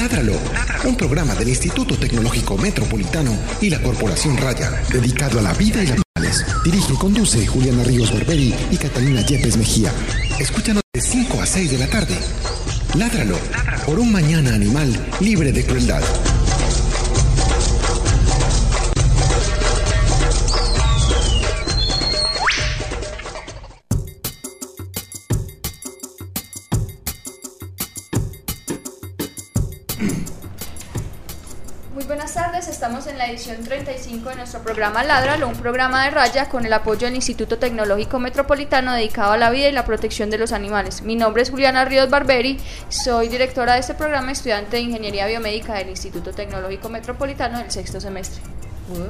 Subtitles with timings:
[0.00, 0.32] Ládralo,
[0.86, 5.88] un programa del Instituto Tecnológico Metropolitano y la Corporación Raya, dedicado a la vida y
[5.88, 6.46] las animales.
[6.64, 9.92] Dirige y conduce Juliana Ríos Barberi y Catalina Yepes Mejía.
[10.38, 12.18] Escúchanos de 5 a 6 de la tarde.
[12.96, 13.36] Ládralo,
[13.84, 14.90] por un mañana animal
[15.20, 16.02] libre de crueldad.
[33.30, 37.58] Edición 35 de nuestro programa Ladralo, un programa de raya con el apoyo del Instituto
[37.58, 41.02] Tecnológico Metropolitano dedicado a la vida y la protección de los animales.
[41.02, 42.58] Mi nombre es Juliana Ríos Barberi,
[42.88, 48.00] soy directora de este programa, estudiante de Ingeniería Biomédica del Instituto Tecnológico Metropolitano del sexto
[48.00, 48.42] semestre.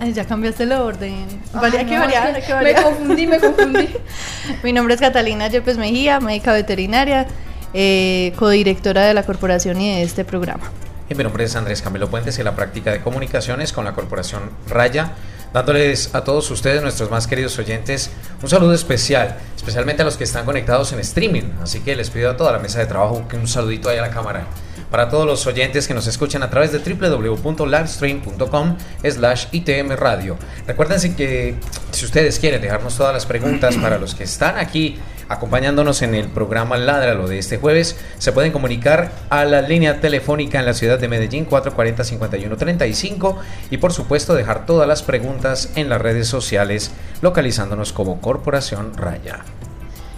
[0.00, 1.26] Ay, ya cambiaste el orden.
[1.54, 2.76] Ay, Valía que no, variar, es que variar.
[2.76, 3.88] Me confundí, me confundí.
[4.62, 7.26] Mi nombre es Catalina Yepes Mejía, médica veterinaria,
[7.72, 10.70] eh, codirectora de la corporación y de este programa.
[11.10, 14.42] Y mi nombre es Andrés Camilo Puentes y la práctica de comunicaciones con la Corporación
[14.68, 15.14] Raya,
[15.52, 20.22] dándoles a todos ustedes, nuestros más queridos oyentes, un saludo especial, especialmente a los que
[20.22, 21.50] están conectados en streaming.
[21.60, 24.02] Así que les pido a toda la mesa de trabajo que un saludito ahí a
[24.02, 24.46] la cámara.
[24.90, 28.76] Para todos los oyentes que nos escuchan a través de www.livestream.com
[29.08, 30.36] slash ITM Radio.
[30.66, 31.54] Recuérdense que
[31.92, 34.98] si ustedes quieren dejarnos todas las preguntas para los que están aquí
[35.30, 40.58] acompañándonos en el programa Ládralo de este jueves, se pueden comunicar a la línea telefónica
[40.58, 43.36] en la ciudad de Medellín 440-5135
[43.70, 46.90] y por supuesto dejar todas las preguntas en las redes sociales
[47.22, 49.44] localizándonos como Corporación Raya.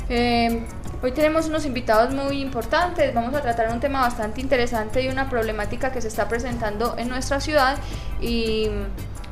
[0.09, 0.65] Eh,
[1.03, 5.29] hoy tenemos unos invitados muy importantes, vamos a tratar un tema bastante interesante y una
[5.29, 7.77] problemática que se está presentando en nuestra ciudad
[8.21, 8.69] y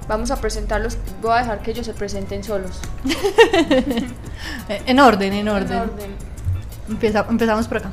[0.08, 2.80] vamos a presentarlos, voy a dejar que ellos se presenten solos.
[4.86, 5.72] En orden, en orden.
[5.72, 6.10] En orden.
[6.88, 7.90] Empieza- empezamos por acá.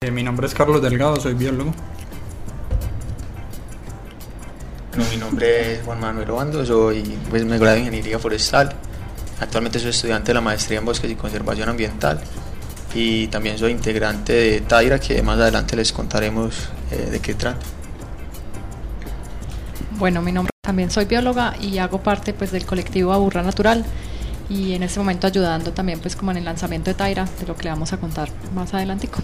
[0.00, 1.72] Eh, mi nombre es Carlos Delgado, soy biólogo.
[4.94, 8.72] Bueno, mi nombre es Juan Manuel Obando, soy, pues, me gradué de Ingeniería Forestal.
[9.40, 12.20] Actualmente soy estudiante de la maestría en Bosques y Conservación Ambiental
[12.94, 17.58] y también soy integrante de Taira, que más adelante les contaremos eh, de qué trata.
[19.98, 23.84] Bueno, mi nombre también soy bióloga y hago parte pues del colectivo Aburra Natural
[24.48, 27.56] y en este momento ayudando también pues como en el lanzamiento de Taira, de lo
[27.56, 29.20] que le vamos a contar más adelantico.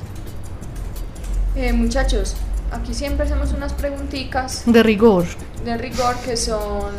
[1.57, 2.37] Eh, muchachos,
[2.71, 5.25] aquí siempre hacemos unas preguntitas De rigor.
[5.65, 6.93] de rigor que son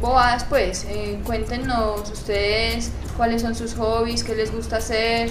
[0.00, 0.84] bobadas, pues.
[0.88, 5.30] Eh, cuéntenos ustedes cuáles son sus hobbies, qué les gusta hacer,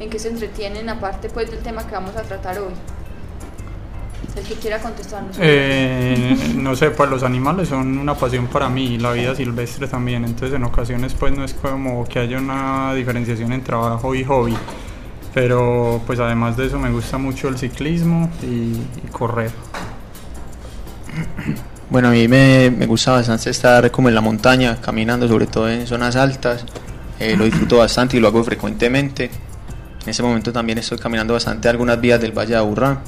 [0.00, 2.72] en qué se entretienen, aparte pues del tema que vamos a tratar hoy.
[4.36, 5.36] El que quiera contestarnos.
[5.40, 9.88] Eh, no sé, pues los animales son una pasión para mí y la vida silvestre
[9.88, 10.24] también.
[10.24, 14.56] Entonces, en ocasiones, pues no es como que haya una diferenciación en trabajo y hobby.
[15.34, 18.46] Pero, pues además de eso, me gusta mucho el ciclismo y,
[19.04, 19.50] y correr.
[21.88, 25.68] Bueno, a mí me, me gusta bastante estar como en la montaña, caminando, sobre todo
[25.68, 26.64] en zonas altas.
[27.18, 29.30] Eh, lo disfruto bastante y lo hago frecuentemente.
[30.04, 33.00] En ese momento también estoy caminando bastante algunas vías del Valle de Aburrá.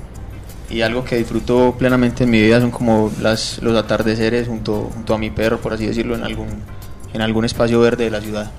[0.70, 5.14] Y algo que disfruto plenamente en mi vida son como las, los atardeceres junto, junto
[5.14, 6.48] a mi perro, por así decirlo, en algún,
[7.12, 8.50] en algún espacio verde de la ciudad.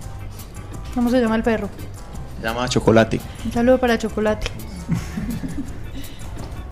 [0.93, 1.69] ¿Cómo se llama el perro?
[2.39, 3.19] Se llama Chocolate.
[3.45, 4.47] Un saludo para Chocolate.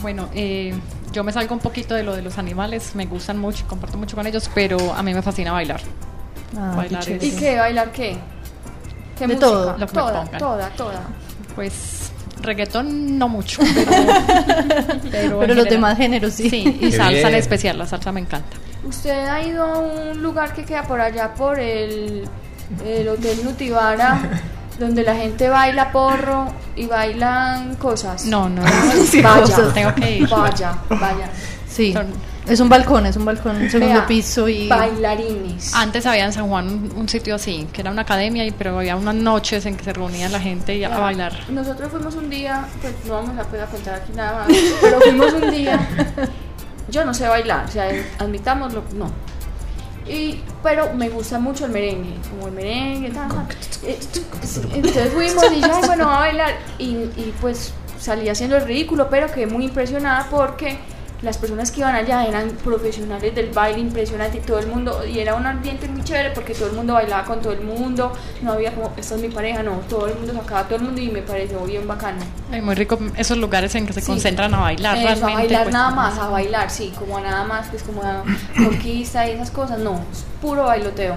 [0.02, 0.74] Bueno, eh,
[1.14, 4.16] yo me salgo un poquito de lo de los animales, me gustan mucho, comparto mucho
[4.16, 5.80] con ellos, pero a mí me fascina bailar.
[6.58, 7.56] Ah, Bailar qué es- ¿Y qué?
[7.58, 8.18] ¿Bailar qué?
[9.16, 9.40] ¿Qué De música?
[9.48, 11.02] todo, lo que me toda, toda, toda.
[11.56, 13.92] Pues reggaetón no mucho, pero,
[15.12, 16.50] pero, Pero en los demás géneros sí.
[16.50, 18.58] Sí, y Qué salsa en especial, la salsa me encanta.
[18.84, 22.24] ¿Usted ha ido a un lugar que queda por allá por el,
[22.86, 24.42] el Hotel Nutibara,
[24.80, 28.26] donde la gente baila porro y bailan cosas?
[28.26, 28.64] No, no,
[29.06, 29.74] Sí, vaya, cosas.
[29.74, 30.30] tengo que ir.
[30.30, 31.30] Vaya, vaya.
[31.70, 31.94] Sí.
[31.94, 34.68] Son- Es un balcón, es un balcón, segundo Vea, piso y...
[34.68, 35.74] Bailarines.
[35.74, 38.78] Antes había en San Juan un, un sitio así, que era una academia, y- pero
[38.78, 41.34] había unas noches en que se reunía la gente y a, a bailar.
[41.50, 45.34] Nosotros fuimos un día, pues no vamos a poder contar aquí nada más, pero fuimos
[45.34, 45.88] un día.
[46.90, 47.90] Yo no sé bailar, o sea,
[48.20, 49.10] admitámoslo, no.
[50.08, 53.46] Y, pero me gusta mucho el merengue, como el merengue, tal, tal.
[53.86, 53.98] Eh,
[54.74, 56.54] Entonces fuimos y yo, "Ay, bueno, a bailar.
[56.80, 60.80] Y, y pues salí haciendo el ridículo, pero quedé muy impresionada porque
[61.22, 65.20] las personas que iban allá eran profesionales del baile, impresionante, y todo el mundo, y
[65.20, 68.54] era un ambiente muy chévere porque todo el mundo bailaba con todo el mundo, no
[68.54, 71.00] había como, esta es mi pareja, no, todo el mundo sacaba a todo el mundo
[71.02, 72.22] y me pareció bien bacano.
[72.52, 74.08] Ay, muy rico esos lugares en que se Sí.
[74.08, 75.32] concentran a bailar Eso, realmente.
[75.34, 78.24] a bailar pues, nada más, a bailar, sí, como a nada más, pues como a
[78.56, 81.16] conquista y esas cosas, no, es puro bailoteo.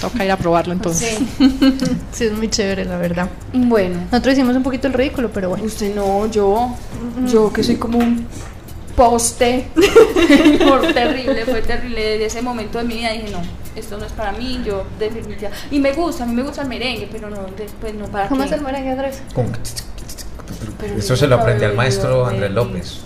[0.00, 1.16] Toca ir a probarlo entonces.
[1.38, 1.38] Sí.
[2.12, 3.28] Sí, es muy chévere, la verdad.
[3.52, 5.64] Bueno, Nosotros hicimos un poquito el ridículo, pero bueno.
[5.64, 6.74] usted no, yo,
[7.26, 8.26] yo que soy como un
[8.96, 9.68] poste.
[9.74, 12.00] Fue terrible, fue terrible.
[12.00, 13.42] Desde ese momento de mi vida dije, no,
[13.76, 15.66] esto no es para mí, yo definitivamente...
[15.70, 18.42] Y me gusta, a mí me gusta el merengue, pero no, después no para ¿Cómo
[18.42, 18.46] qué.
[18.46, 19.22] es el merengue, Andrés?
[20.96, 22.50] Eso se lo aprendí al maestro Andrés.
[22.50, 23.00] López.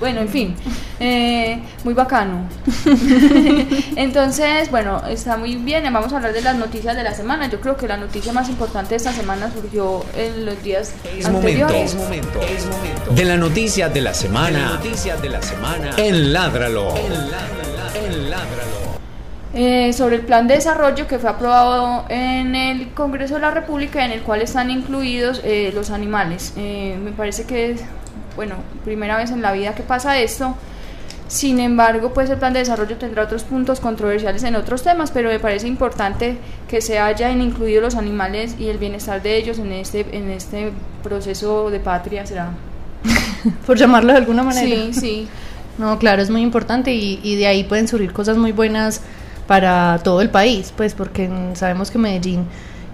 [0.00, 0.54] Bueno, en fin,
[1.00, 2.48] eh, muy bacano.
[3.96, 5.84] Entonces, bueno, está muy bien.
[5.92, 7.48] Vamos a hablar de las noticias de la semana.
[7.48, 11.28] Yo creo que la noticia más importante de esta semana surgió en los días Es
[11.28, 11.94] momento, anteriores.
[11.94, 14.74] es momento, es momento de la noticia de la semana.
[14.74, 16.94] noticias de la semana en Ládralo.
[16.96, 18.78] En Ládralo.
[19.54, 24.04] Eh, sobre el plan de desarrollo que fue aprobado en el Congreso de la República,
[24.04, 26.52] en el cual están incluidos eh, los animales.
[26.56, 27.80] Eh, me parece que es,
[28.38, 28.54] bueno,
[28.84, 30.54] primera vez en la vida que pasa esto.
[31.26, 35.28] Sin embargo, pues el plan de desarrollo tendrá otros puntos controversiales en otros temas, pero
[35.28, 36.38] me parece importante
[36.68, 40.70] que se hayan incluido los animales y el bienestar de ellos en este, en este
[41.02, 42.50] proceso de patria, será.
[43.66, 44.92] Por llamarlo de alguna manera.
[44.92, 45.28] Sí, sí.
[45.78, 49.00] No, claro, es muy importante y, y de ahí pueden surgir cosas muy buenas
[49.46, 52.46] para todo el país, pues porque mm, sabemos que Medellín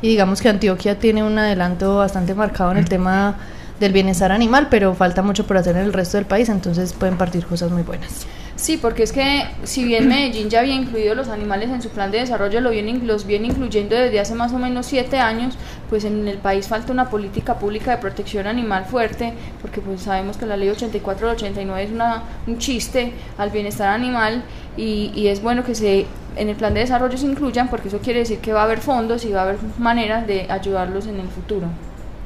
[0.03, 3.37] y digamos que Antioquia tiene un adelanto bastante marcado en el tema
[3.85, 7.17] del bienestar animal, pero falta mucho por hacer en el resto del país, entonces pueden
[7.17, 8.27] partir cosas muy buenas.
[8.57, 12.11] Sí, porque es que si bien Medellín ya había incluido los animales en su plan
[12.11, 15.59] de desarrollo, lo viene, los viene incluyendo desde hace más o menos siete años,
[15.91, 20.37] pues en el país falta una política pública de protección animal fuerte, porque pues sabemos
[20.37, 24.45] que la ley 84 del 89 es una, un chiste al bienestar animal
[24.77, 26.07] y, y es bueno que se
[26.37, 28.79] en el plan de desarrollo se incluyan, porque eso quiere decir que va a haber
[28.79, 31.67] fondos y va a haber maneras de ayudarlos en el futuro.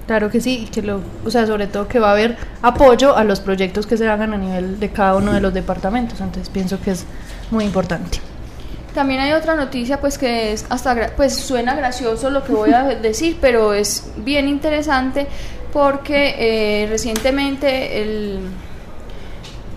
[0.08, 3.25] Claro que sí, que lo, o sea, sobre todo que va a haber apoyo a
[3.25, 6.81] los proyectos que se hagan a nivel de cada uno de los departamentos, entonces pienso
[6.81, 7.05] que es
[7.50, 8.19] muy importante.
[8.94, 12.84] También hay otra noticia, pues que es hasta, pues suena gracioso lo que voy a
[13.02, 15.26] decir, pero es bien interesante
[15.75, 18.40] porque eh, recientemente el,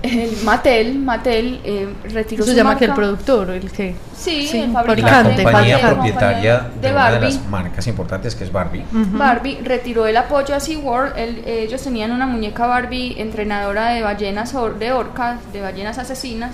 [0.03, 2.79] el Mattel, Mattel eh, retiró Eso su se llama marca.
[2.79, 3.95] que el productor, el que...
[4.15, 7.33] Sí, Sí, el La fabricante, compañía la propietaria compañía de, de una de Barbie.
[7.35, 8.83] las marcas importantes que es Barbie.
[8.91, 11.17] Barbie retiró el apoyo a SeaWorld.
[11.17, 16.51] El- ellos tenían una muñeca Barbie entrenadora de ballenas or- de orcas, de ballenas asesinas.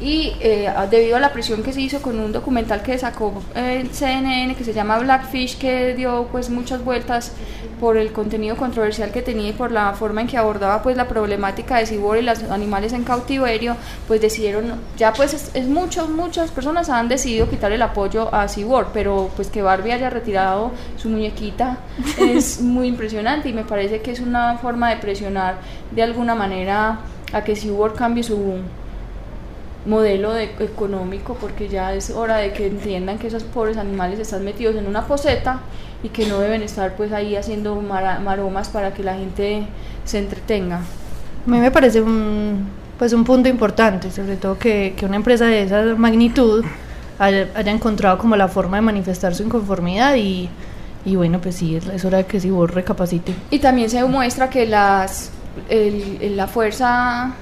[0.00, 3.80] Y eh, debido a la presión que se hizo con un documental que sacó eh,
[3.80, 7.32] el CNN que se llama Blackfish, que dio pues muchas vueltas
[7.80, 11.06] por el contenido controversial que tenía y por la forma en que abordaba pues la
[11.06, 13.76] problemática de SeaWorld y los animales en cautiverio,
[14.08, 18.48] pues decidieron, ya pues es, es muchos, muchas personas han decidido quitar el apoyo a
[18.48, 21.78] SeaWorld, pero pues que Barbie haya retirado su muñequita
[22.18, 25.56] es muy impresionante y me parece que es una forma de presionar
[25.92, 26.98] de alguna manera
[27.32, 28.58] a que SeaWorld cambie su
[29.86, 34.44] modelo de- económico porque ya es hora de que entiendan que esos pobres animales están
[34.44, 35.60] metidos en una poseta
[36.02, 39.66] y que no deben estar pues ahí haciendo mara- maromas para que la gente
[40.04, 40.76] se entretenga.
[40.78, 42.66] A mí me parece un,
[42.98, 46.64] pues un punto importante, sobre todo que, que una empresa de esa magnitud
[47.18, 50.48] haya, haya encontrado como la forma de manifestar su inconformidad y,
[51.04, 53.34] y bueno, pues sí, es, es hora de que Sibor recapacite.
[53.50, 55.30] Y también se demuestra que las
[55.68, 57.34] el- la fuerza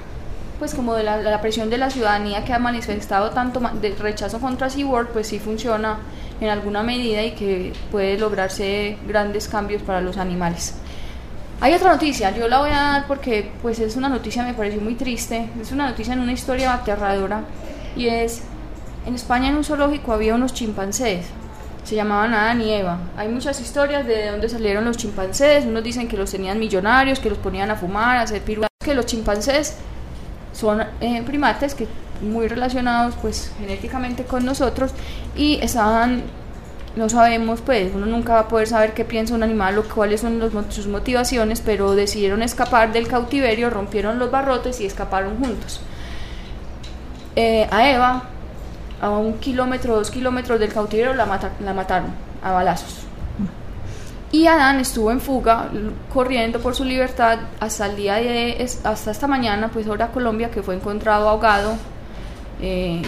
[0.63, 4.39] pues como de la, la presión de la ciudadanía que ha manifestado tanto de rechazo
[4.39, 5.99] contra SeaWorld pues sí funciona
[6.41, 10.77] en alguna medida y que puede lograrse grandes cambios para los animales.
[11.61, 14.81] Hay otra noticia, yo la voy a dar porque pues es una noticia me pareció
[14.81, 17.43] muy triste, es una noticia en una historia aterradora
[17.97, 18.43] y es
[19.05, 21.27] en España en un zoológico había unos chimpancés,
[21.83, 23.01] se llamaban Adán y Eva.
[23.17, 27.31] Hay muchas historias de dónde salieron los chimpancés, unos dicen que los tenían millonarios, que
[27.31, 29.77] los ponían a fumar, a hacer piruetas, que los chimpancés
[30.53, 31.87] son eh, primates que
[32.21, 34.93] muy relacionados pues genéticamente con nosotros
[35.37, 36.23] y estaban
[36.95, 40.21] no sabemos, pues uno nunca va a poder saber qué piensa un animal o cuáles
[40.21, 45.81] son sus motivaciones, pero decidieron escapar del cautiverio, rompieron los barrotes y escaparon juntos.
[47.35, 48.25] Eh, a Eva,
[49.01, 52.11] a un kilómetro, dos kilómetros del cautiverio, la, mata- la mataron
[52.43, 52.99] a balazos.
[54.33, 55.71] Y Adán estuvo en fuga,
[56.13, 60.63] corriendo por su libertad hasta el día de, hasta esta mañana, pues hora Colombia, que
[60.63, 61.75] fue encontrado ahogado.
[62.61, 63.03] eh,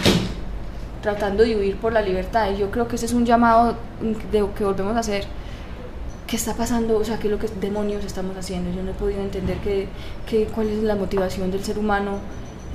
[1.01, 2.49] tratando de huir por la libertad.
[2.51, 5.23] Y yo creo que ese es un llamado mm, de que volvemos a hacer.
[6.27, 6.97] ¿Qué está pasando?
[6.97, 8.71] O sea, ¿qué es lo que demonios estamos haciendo?
[8.75, 9.87] Yo no he podido entender que,
[10.27, 12.17] que- cuál es la motivación del ser humano.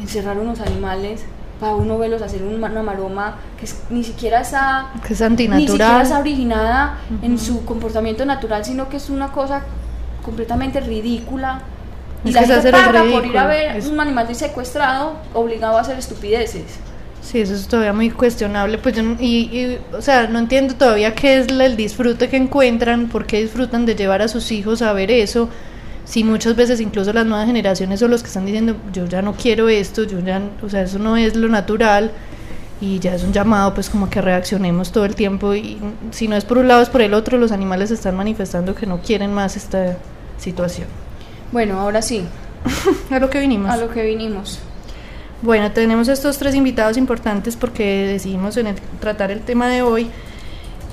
[0.01, 1.23] Encerrar unos animales
[1.61, 5.29] para uno verlos hacer un- una maroma que es- ni siquiera está Que es ni
[5.29, 6.03] siquiera antinatural.
[6.03, 7.45] está originada en Ujú.
[7.45, 9.63] su comportamiento natural, sino que es una cosa
[10.25, 11.61] completamente ridícula.
[12.25, 15.15] Y Es la que se gente paga por ir a ver es- un animal secuestrado
[15.35, 16.65] obligado a hacer estupideces.
[17.23, 18.79] Sí, eso es todavía muy cuestionable.
[18.79, 22.37] Pues yo, y, y, o sea, no entiendo todavía qué es la- el disfrute que
[22.39, 25.49] encuentran, por qué disfrutan de llevar a sus hijos a ver eso,
[26.11, 29.35] si muchas veces incluso las nuevas generaciones son los que están diciendo, yo ya no
[29.35, 32.11] quiero esto, yo ya, o sea, eso no es lo natural
[32.81, 35.79] y ya es un llamado pues como que reaccionemos todo el tiempo y
[36.11, 38.87] si no es por un lado es por el otro, los animales están manifestando que
[38.87, 39.99] no quieren más esta
[40.37, 40.89] situación.
[41.53, 42.25] Bueno, ahora sí.
[43.11, 43.71] a lo que vinimos.
[43.71, 44.59] A lo que vinimos.
[45.43, 50.11] Bueno, tenemos estos tres invitados importantes porque decidimos en tratar el tema de hoy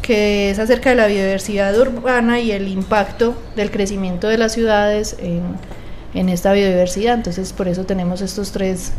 [0.02, 5.18] que es acerca de la biodiversidad urbana y el impacto del crecimiento de las ciudades
[5.20, 5.42] en,
[6.14, 7.16] en esta biodiversidad.
[7.16, 8.94] Entonces, por eso tenemos estos tres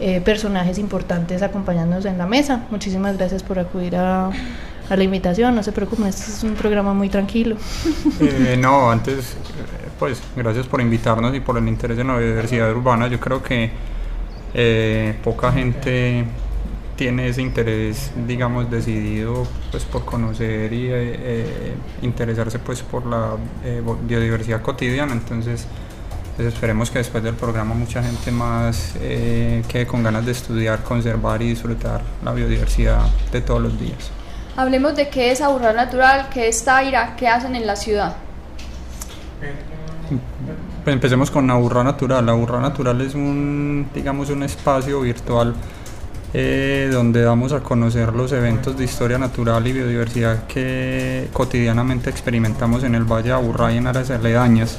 [0.00, 2.66] eh, personajes importantes acompañándonos en la mesa.
[2.70, 4.30] Muchísimas gracias por acudir a,
[4.88, 5.54] a la invitación.
[5.54, 7.56] No se preocupen, este es un programa muy tranquilo.
[8.20, 9.36] Eh, no, antes,
[9.98, 13.08] pues gracias por invitarnos y por el interés en la biodiversidad urbana.
[13.08, 13.70] Yo creo que
[14.54, 16.24] eh, poca gente
[16.96, 23.36] tiene ese interés, digamos, decidido pues por conocer y eh, eh, interesarse pues por la
[23.64, 25.12] eh, biodiversidad cotidiana.
[25.12, 25.66] Entonces,
[26.36, 30.82] pues esperemos que después del programa mucha gente más eh, quede con ganas de estudiar,
[30.82, 34.10] conservar y disfrutar la biodiversidad de todos los días.
[34.56, 38.16] Hablemos de qué es Aburrá Natural, qué es Taira, qué hacen en la ciudad.
[40.82, 42.28] Pues empecemos con Aburra Natural.
[42.28, 45.54] Aburra Natural es un, digamos, un espacio virtual
[46.34, 52.82] eh, donde damos a conocer los eventos de historia natural y biodiversidad que cotidianamente experimentamos
[52.84, 54.76] en el Valle de Aburrá y en áreas aledañas.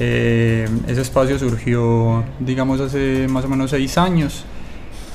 [0.00, 4.44] Eh, ese espacio surgió, digamos, hace más o menos seis años,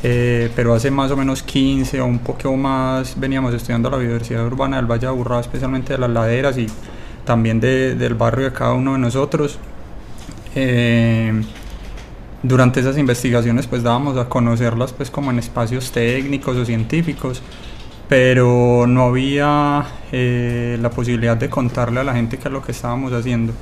[0.03, 4.45] eh, pero hace más o menos 15 o un poco más veníamos estudiando la biodiversidad
[4.45, 6.67] urbana del Valle de Aburrá, especialmente de las laderas y
[7.25, 9.59] también de- del barrio de cada uno de nosotros.
[10.55, 11.33] Eh,
[12.47, 17.41] durante esas investigaciones pues dábamos a conocerlas pues como en espacios técnicos o científicos
[18.09, 22.71] pero no había eh, la posibilidad de contarle a la gente qué es lo que
[22.71, 23.53] estábamos haciendo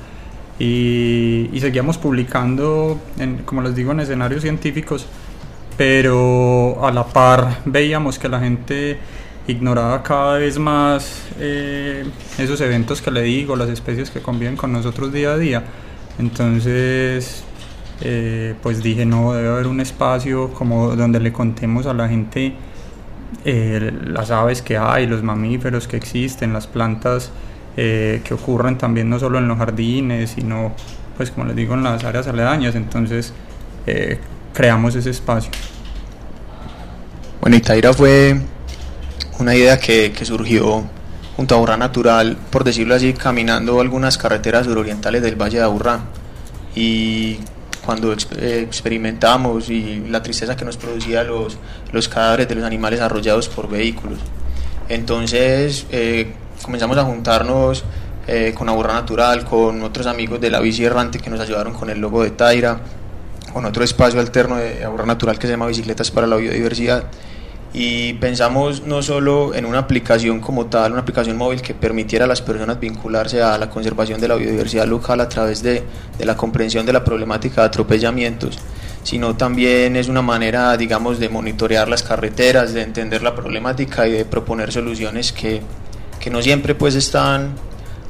[0.58, 5.06] y, y seguíamos publicando en- como les digo en escenarios científicos
[5.76, 8.98] pero a la par veíamos que la gente
[9.46, 12.04] ignoraba cada vez más eh,
[12.38, 15.62] esos eventos que le digo, las especies que conviven con nosotros día a día.
[16.18, 17.44] Entonces,
[18.00, 22.54] eh, pues dije, no, debe haber un espacio como donde le contemos a la gente
[23.44, 27.30] eh, las aves que hay, los mamíferos que existen, las plantas
[27.76, 30.72] eh, que ocurren también no solo en los jardines, sino,
[31.16, 32.74] pues como les digo, en las áreas aledañas.
[32.74, 33.32] Entonces,
[33.86, 34.18] eh,
[34.52, 35.50] creamos ese espacio.
[37.40, 38.40] Bueno, Itaira fue
[39.38, 40.84] una idea que, que surgió
[41.36, 46.00] junto a Aburrá Natural, por decirlo así, caminando algunas carreteras surorientales del Valle de Aburrá.
[46.74, 47.38] Y
[47.86, 51.56] cuando ex- eh, experimentamos y la tristeza que nos producía los,
[51.92, 54.18] los cadáveres de los animales arrollados por vehículos.
[54.88, 57.84] Entonces eh, comenzamos a juntarnos
[58.26, 61.88] eh, con Aburrá Natural, con otros amigos de la bici errante que nos ayudaron con
[61.90, 62.80] el logo de Taira,
[63.52, 67.04] con otro espacio alterno de Aburrá Natural que se llama Bicicletas para la Biodiversidad.
[67.78, 72.28] Y pensamos no solo en una aplicación como tal, una aplicación móvil que permitiera a
[72.28, 75.82] las personas vincularse a la conservación de la biodiversidad local a través de,
[76.16, 78.58] de la comprensión de la problemática de atropellamientos,
[79.02, 84.12] sino también es una manera, digamos, de monitorear las carreteras, de entender la problemática y
[84.12, 85.60] de proponer soluciones que,
[86.18, 87.56] que no siempre pues están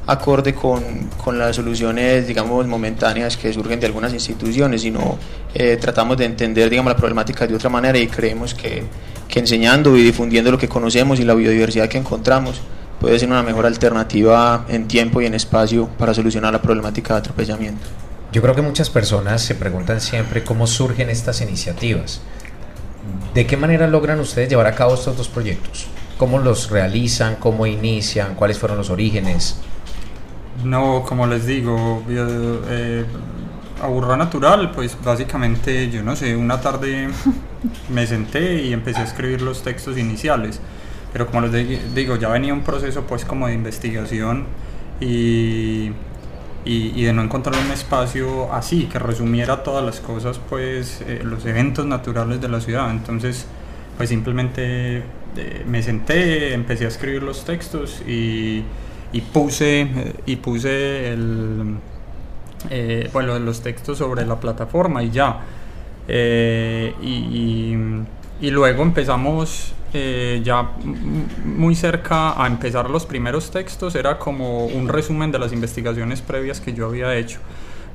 [0.05, 5.17] acorde con, con las soluciones, digamos, momentáneas que surgen de algunas instituciones, sino
[5.53, 8.85] eh, tratamos de entender, digamos, la problemática de otra manera y creemos que,
[9.27, 12.61] que enseñando y difundiendo lo que conocemos y la biodiversidad que encontramos
[12.99, 17.19] puede ser una mejor alternativa en tiempo y en espacio para solucionar la problemática de
[17.19, 17.87] atropellamiento.
[18.31, 22.21] Yo creo que muchas personas se preguntan siempre cómo surgen estas iniciativas.
[23.33, 25.87] ¿De qué manera logran ustedes llevar a cabo estos dos proyectos?
[26.17, 27.35] ¿Cómo los realizan?
[27.35, 28.35] ¿Cómo inician?
[28.35, 29.59] ¿Cuáles fueron los orígenes?
[30.63, 33.05] No, como les digo, eh,
[33.81, 37.09] Aburrá Natural, pues básicamente, yo no sé, una tarde
[37.89, 40.61] me senté y empecé a escribir los textos iniciales.
[41.13, 44.45] Pero como les di- digo, ya venía un proceso pues como de investigación
[44.99, 45.91] y,
[46.65, 51.21] y, y de no encontrar un espacio así, que resumiera todas las cosas, pues eh,
[51.23, 52.91] los eventos naturales de la ciudad.
[52.91, 53.47] Entonces,
[53.97, 54.97] pues simplemente
[55.37, 58.63] eh, me senté, empecé a escribir los textos y,
[59.11, 61.75] y puse, eh, y puse el,
[62.69, 65.39] eh, bueno, los textos sobre la plataforma y ya.
[66.07, 68.03] Eh, y, y-
[68.39, 70.69] y luego empezamos eh, ya
[71.45, 76.61] muy cerca a empezar los primeros textos, era como un resumen de las investigaciones previas
[76.61, 77.39] que yo había hecho.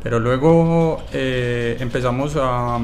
[0.02, 2.78] Pero luego eh, empezamos a,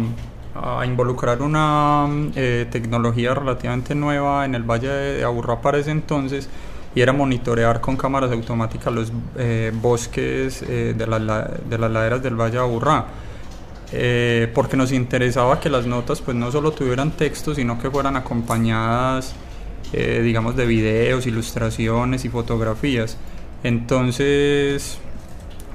[0.54, 2.06] a involucrar una
[2.37, 6.49] eh, tecnología relativamente nueva en el Valle de Aburrá para ese entonces
[6.98, 12.20] y era monitorear con cámaras automáticas los eh, bosques eh, de, la- de las laderas
[12.24, 13.06] del Valle de Aburrá.
[13.92, 18.16] Eh, porque nos interesaba que las notas pues no solo tuvieran texto, sino que fueran
[18.16, 19.32] acompañadas,
[19.92, 23.16] eh, digamos, de videos, ilustraciones y fotografías.
[23.62, 24.98] Entonces,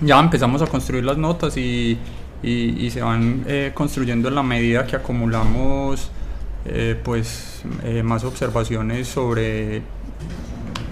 [0.02, 1.98] ya empezamos a construir las notas y,
[2.44, 6.12] y- y se van eh, construyendo en la medida que acumulamos
[6.66, 7.64] eh, pues
[8.04, 9.82] más observaciones sobre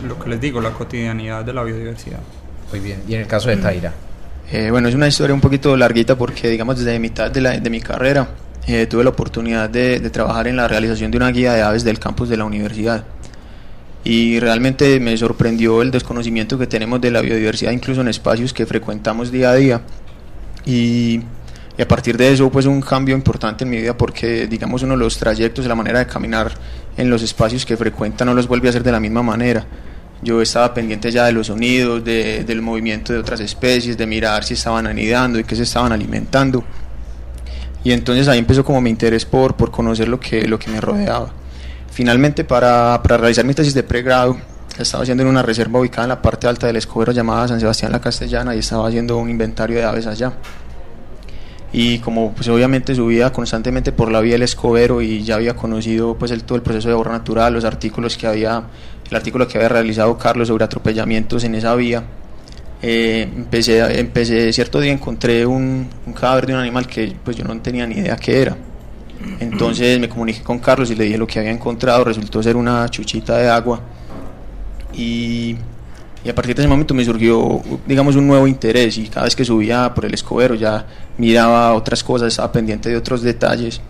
[0.03, 2.19] lo que les digo, la cotidianidad de la biodiversidad.
[2.71, 3.01] Muy bien.
[3.07, 3.93] Y en el caso de Taira.
[4.51, 7.69] Eh, bueno, es una historia un poquito larguita porque, digamos, desde mitad de, la- de
[7.69, 8.27] mi carrera
[8.67, 11.83] eh, tuve la oportunidad de, de trabajar en la realización de una guía de aves
[11.83, 13.03] del campus de la universidad.
[14.03, 18.65] Y realmente me sorprendió el desconocimiento que tenemos de la biodiversidad, incluso en espacios que
[18.65, 19.81] frecuentamos día a día.
[20.65, 21.21] Y,
[21.77, 24.93] y a partir de eso, pues un cambio importante en mi vida porque, digamos, uno
[24.93, 26.51] de los trayectos, la manera de caminar
[26.97, 29.65] en los espacios que frecuenta no los vuelve a hacer de la misma manera.
[30.23, 34.43] Yo estaba pendiente ya de los sonidos, de- del movimiento de otras especies, de mirar
[34.43, 36.63] si estaban anidando y qué se estaban alimentando.
[37.83, 40.79] Y entonces ahí empezó como mi interés por, por conocer lo que, lo que me
[40.79, 41.31] rodeaba.
[41.91, 44.37] Finalmente, para, para realizar mi tesis de pregrado,
[44.77, 47.91] estaba haciendo en una reserva ubicada en la parte alta del Escobero llamada San Sebastián
[47.91, 50.31] la Castellana y estaba haciendo un inventario de aves allá.
[51.73, 56.15] Y como pues obviamente subía constantemente por la vía del Escobero y ya había conocido
[56.15, 58.63] pues el, todo el proceso de ahorro natural, los artículos que había,
[59.09, 62.03] el artículo que había realizado Carlos sobre atropellamientos en esa vía,
[62.81, 67.43] eh, empecé, empecé cierto día encontré un, un cadáver de un animal que pues yo
[67.45, 68.57] no tenía ni idea qué era.
[69.39, 72.89] Entonces me comuniqué con Carlos y le dije lo que había encontrado, resultó ser una
[72.89, 73.79] chuchita de agua.
[74.93, 75.55] Y,
[76.23, 79.35] y a partir de ese momento me surgió, digamos, un nuevo interés y cada vez
[79.35, 80.85] que subía por el escobero ya
[81.17, 83.81] miraba otras cosas, estaba pendiente de otros detalles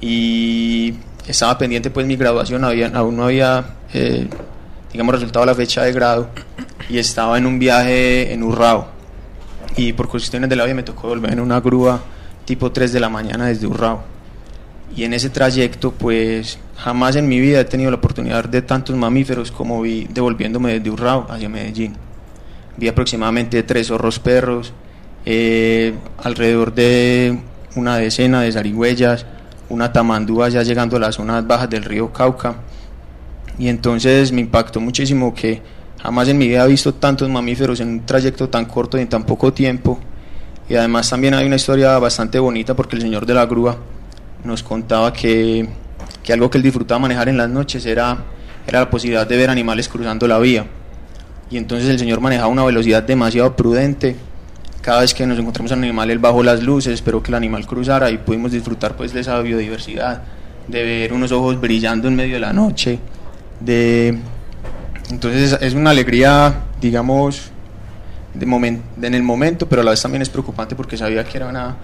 [0.00, 0.94] y
[1.26, 3.64] estaba pendiente pues mi graduación, había, aún no había,
[3.94, 4.28] eh,
[4.92, 6.28] digamos, resultado la fecha de grado
[6.90, 8.88] y estaba en un viaje en Urrao.
[9.76, 12.02] Y por cuestiones de la vida me tocó volver en una grúa
[12.44, 14.11] tipo 3 de la mañana desde Urrao
[14.94, 18.96] y en ese trayecto pues jamás en mi vida he tenido la oportunidad de tantos
[18.96, 21.94] mamíferos como vi devolviéndome desde Urrao hacia Medellín.
[22.76, 24.72] Vi aproximadamente tres zorros perros
[25.24, 27.38] eh, alrededor de
[27.76, 29.26] una decena de zarigüeyas
[29.72, 32.56] una tamandúa ya llegando a las zonas bajas del río Cauca.
[33.58, 35.62] Y entonces me impactó muchísimo que
[36.02, 39.08] jamás en mi vida he visto tantos mamíferos en un trayecto tan corto y en
[39.08, 39.98] tan poco tiempo.
[40.68, 43.76] Y además también hay una historia bastante bonita porque el señor de la grúa
[44.44, 45.68] nos contaba que,
[46.22, 48.18] que algo que él disfrutaba manejar en las noches era,
[48.66, 50.66] era la posibilidad de ver animales cruzando la vía.
[51.50, 54.16] Y entonces el señor manejaba una velocidad demasiado prudente.
[54.80, 57.66] Cada vez que nos encontramos un animal, él bajó las luces, esperó que el animal
[57.66, 60.22] cruzara y pudimos disfrutar pues de esa biodiversidad,
[60.66, 62.98] de ver unos ojos brillando en medio de la noche,
[63.60, 64.18] de...
[65.10, 67.52] Entonces es una alegría, digamos,
[68.34, 68.46] de
[69.02, 71.76] en el momento, pero a la vez también es preocupante porque sabía que era una...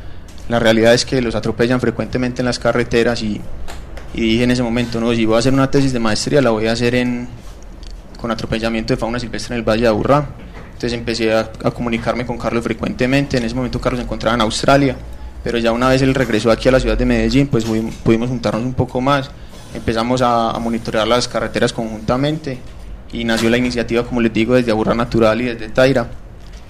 [0.48, 3.40] La realidad es que los atropellan frecuentemente en las carreteras y,
[4.14, 6.66] dije en ese momento, no, si voy a hacer una tesis de maestría, la voy
[6.66, 7.28] a hacer en,
[8.20, 10.26] con atropellamiento de fauna silvestre en el Valle de Aburrá.
[10.68, 13.36] Entonces empecé a, comunicarme con Carlos frecuentemente.
[13.36, 14.96] En ese momento Carlos se encontraba en Australia,
[15.44, 18.28] pero ya una vez él regresó aquí a la ciudad de Medellín, pues pudi- pudimos
[18.28, 19.30] juntarnos un poco más.
[19.74, 22.58] Empezamos a, a monitorear las carreteras conjuntamente
[23.12, 26.08] y nació la iniciativa, como les digo, desde Aburrá Natural y desde Taira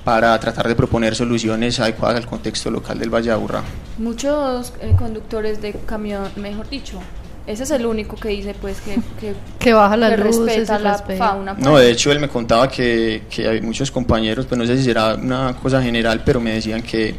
[0.09, 3.63] para tratar de proponer soluciones adecuadas al contexto local del Valle de Aburrá.
[3.99, 6.99] Muchos eh, conductores de camión, mejor dicho,
[7.47, 10.79] ese es el único que dice pues que, que, Que baja las que luces respeta
[10.79, 11.19] la respeta.
[11.19, 11.53] fauna.
[11.59, 11.85] No, pues.
[11.85, 15.15] de hecho él me contaba que, que hay muchos compañeros, pues no sé si será
[15.15, 17.15] una cosa general, pero me decían que,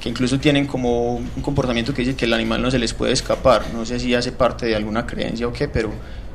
[0.00, 3.12] que incluso tienen como un comportamiento que dice que el animal no se les puede
[3.12, 3.66] escapar.
[3.72, 5.92] No sé si hace parte de alguna creencia o qué, pero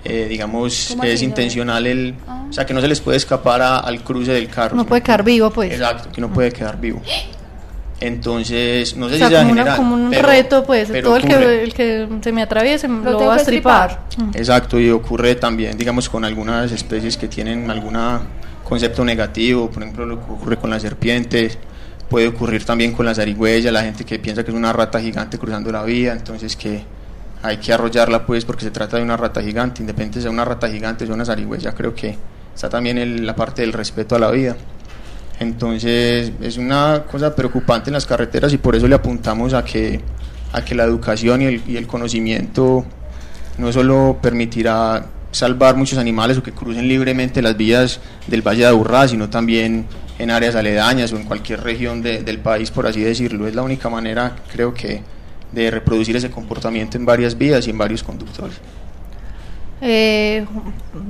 [0.09, 2.15] eh, digamos ¿Cómo es intencional el...
[2.27, 2.45] Ah.
[2.49, 4.75] O sea, que no se les puede escapar a- al cruce del carro.
[4.77, 5.71] No puede quedar vivo, pues.
[5.73, 7.01] Exacto, que no puede quedar vivo.
[7.99, 9.77] Entonces, no sé O sea, si sea como, una- general.
[9.77, 10.89] como un pero- reto, pues.
[10.91, 14.01] pero Todo el que, el que se me atraviese Lo lo va a estripar.
[14.17, 14.29] Mm.
[14.35, 17.97] Exacto, y ocurre también, digamos, con algunas especies que tienen algún
[18.63, 21.57] concepto negativo, por ejemplo, lo que ocurre con las serpientes,
[22.07, 25.37] puede ocurrir también con las zarigüeyas, la gente que piensa que es una rata gigante
[25.39, 26.83] cruzando la vía, entonces que
[27.47, 30.67] hay que arrollarla pues porque se trata de una rata gigante, independiente sea una rata
[30.69, 32.17] gigante o una zarigüeya, creo que
[32.53, 34.55] está también el- la parte del respeto a la vida.
[35.39, 40.01] Entonces es una cosa preocupante en las carreteras y por eso le apuntamos a que,
[40.51, 42.85] a que la educación y el, conocimiento
[43.57, 48.67] no solo permitirá salvar muchos animales o que crucen libremente las vías del Valle de
[48.67, 49.85] Aburrá, sino también
[50.17, 53.47] en áreas aledañas o en cualquier región de- del país, por así decirlo.
[53.47, 55.03] Es la única manera, creo que,
[55.51, 58.57] de reproducir ese comportamiento en varias vías y en varios conductores.
[59.81, 60.45] Eh,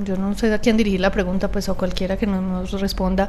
[0.04, 3.28] yo no sé a quién dirigir la pregunta, pues o cualquiera que nos, responda.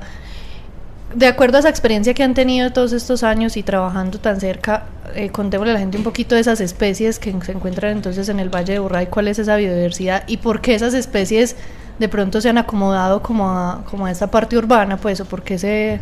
[1.13, 4.83] De acuerdo a esa experiencia que han tenido todos estos años y trabajando tan cerca,
[5.15, 8.39] eh, contémosle a la gente un poquito de esas especies que se encuentran entonces en
[8.39, 11.55] el Valle de Burray, cuál es esa biodiversidad y por qué esas especies
[11.97, 15.41] de pronto se han acomodado como a, como a esta parte urbana, pues, o por
[15.41, 15.99] qué se,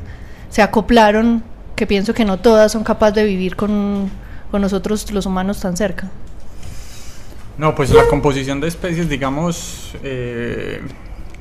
[0.50, 1.42] se acoplaron,
[1.76, 4.12] que pienso que no todas son capaces de vivir con,
[4.52, 6.10] con nosotros los humanos tan cerca.
[7.58, 10.80] No, pues la composición de especies, digamos, eh,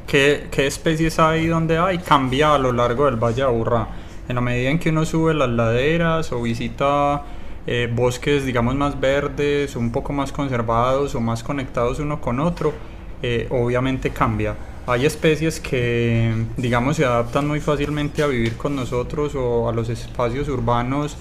[0.06, 3.88] ¿qué, especies hay y dónde hay, cambia a lo largo del Valle de Aburrá.
[4.28, 7.22] En la medida en que uno sube las laderas o visita
[7.66, 12.72] eh, bosques, digamos, más verdes, un poco más conservados o más conectados uno con otro,
[13.22, 14.56] eh, obviamente cambia.
[14.86, 19.90] Hay especies que, digamos, se adaptan muy fácilmente a vivir con nosotros o a los
[19.90, 21.16] espacios urbanos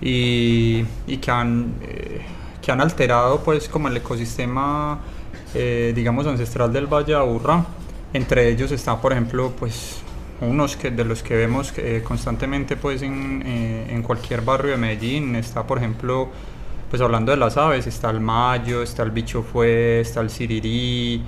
[0.00, 1.74] y, y que han...
[1.82, 2.20] eh,
[2.66, 4.98] que han alterado pues como el ecosistema
[5.54, 7.64] eh, digamos ancestral del Valle de Aburrá.
[8.12, 10.00] Entre ellos está por ejemplo pues
[10.40, 14.78] unos que, de los que vemos eh, constantemente pues en, eh, en cualquier barrio de
[14.78, 15.36] Medellín.
[15.36, 16.28] Está por ejemplo
[16.90, 21.22] pues hablando de las aves, está el mayo, está el bicho fue, está el sirirí,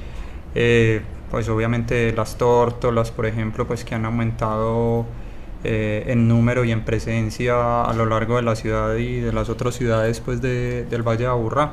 [0.56, 5.06] eh, pues obviamente las tórtolas por ejemplo pues que han aumentado
[5.64, 9.48] eh, en número y en presencia a lo largo de la ciudad y de las
[9.48, 11.72] otras ciudades pues de- del Valle de Aburrá.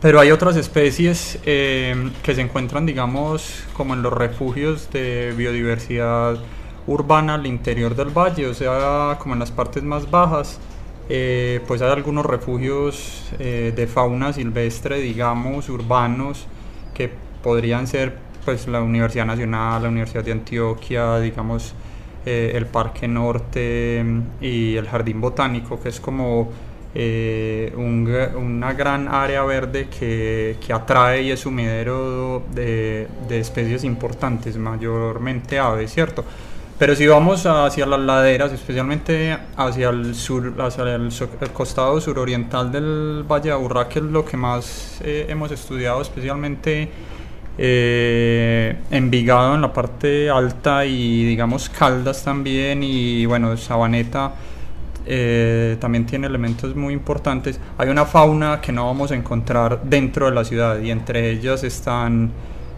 [0.00, 6.36] Pero hay otras especies eh, que se encuentran, digamos, como en los refugios de biodiversidad
[6.86, 10.58] urbana al interior del valle, o sea, como en las partes más bajas.
[11.08, 16.46] Eh, pues hay algunos refugios eh, de fauna silvestre, digamos, urbanos,
[16.94, 17.10] que
[17.42, 21.74] podrían ser pues la Universidad Nacional, la Universidad de Antioquia, digamos,
[22.26, 26.50] eh, el Parque Norte mm, y el Jardín Botánico, que es como
[26.94, 34.56] eh, una gran área verde que, que atrae y es sumidero de, de especies importantes,
[34.56, 36.24] mayormente aves, ¿cierto?
[36.78, 42.00] Pero si vamos hacia las laderas, especialmente hacia el sur, hacia el, so- el costado
[42.00, 46.90] suroriental del Valle de Aburrá, que es lo que más eh, hemos estudiado, especialmente
[47.56, 54.32] eh, Envigado en la parte alta y digamos Caldas también y bueno, Sabaneta
[55.06, 57.60] eh, también tiene elementos muy importantes.
[57.78, 61.62] Hay una fauna que no vamos a encontrar dentro de la ciudad y entre ellas
[61.62, 62.30] están,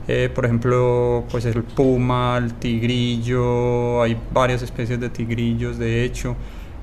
[0.09, 6.37] eh, por ejemplo, pues el puma, el tigrillo, hay varias especies de tigrillos de hecho.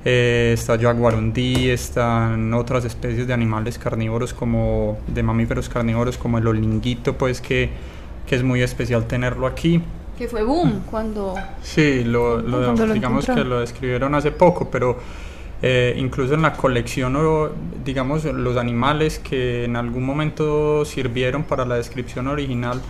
[0.06, 6.48] Eh, está jaguarundí, están otras especies de animales carnívoros como de mamíferos carnívoros como el
[6.48, 7.70] olinguito, pues que,
[8.28, 9.82] que es muy especial tenerlo aquí.
[10.18, 11.36] Que fue boom cuando...
[11.62, 14.98] Sí, lo, lo- Cuando lo digamos que lo describieron hace poco, pero
[15.62, 17.18] eh, incluso en la colección,
[17.86, 22.82] digamos, los animales que en algún momento sirvieron para la descripción original,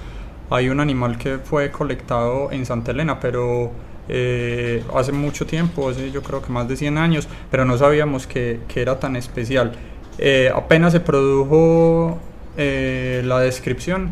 [0.49, 3.71] hay un animal que fue colectado en Santa Elena, pero
[4.09, 8.27] eh, hace mucho tiempo, hace yo creo que más de 100 años, pero no sabíamos
[8.27, 9.73] que, que era tan especial.
[10.17, 12.19] Eh, apenas se produjo
[12.57, 14.11] eh, la descripción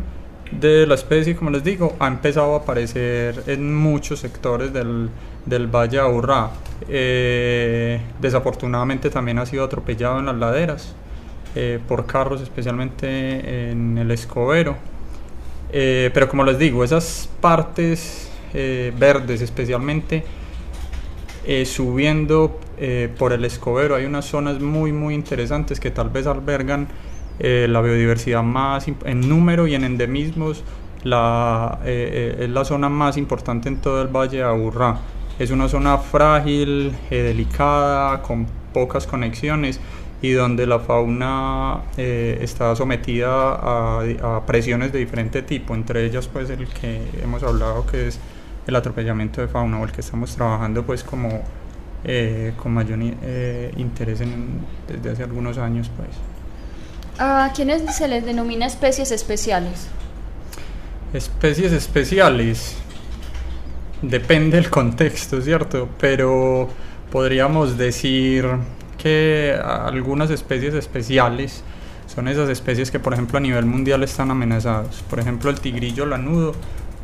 [0.50, 5.08] de la especie, como les digo, ha empezado a aparecer en muchos sectores del,
[5.46, 6.50] del Valle Aburrá.
[6.88, 10.94] Eh, desafortunadamente también ha sido atropellado en las laderas
[11.54, 14.76] eh, por carros, especialmente en el Escobero.
[15.70, 20.24] Eh, pero como les digo, esas partes eh, verdes especialmente,
[21.46, 26.26] eh, subiendo eh, por el Escobero, hay unas zonas muy muy interesantes que tal vez
[26.26, 26.88] albergan
[27.38, 30.62] la biodiversidad más en número y en endemismos.
[31.02, 34.98] La, es la zona más importante en todo el Valle de Aburrá.
[35.40, 39.80] Es una zona frágil, delicada, con pocas conexiones
[40.20, 46.48] y donde la fauna está sometida a, a presiones de diferente tipo, entre ellas pues
[46.48, 48.20] el que hemos hablado que es
[48.66, 51.42] el atropellamiento de fauna o el que estamos trabajando pues como
[52.04, 56.08] eh, con mayor eh, interés en- desde hace algunos años pues.
[57.18, 59.88] ¿A quiénes se les denomina especies especiales?
[61.12, 62.76] Especies especiales.
[64.00, 65.88] Depende del contexto, ¿cierto?
[66.00, 66.68] Pero
[67.10, 68.46] podríamos decir
[68.98, 71.62] que algunas especies especiales
[72.12, 75.02] son esas especies que, por ejemplo, a nivel mundial están amenazadas.
[75.08, 76.54] Por ejemplo, el tigrillo lanudo,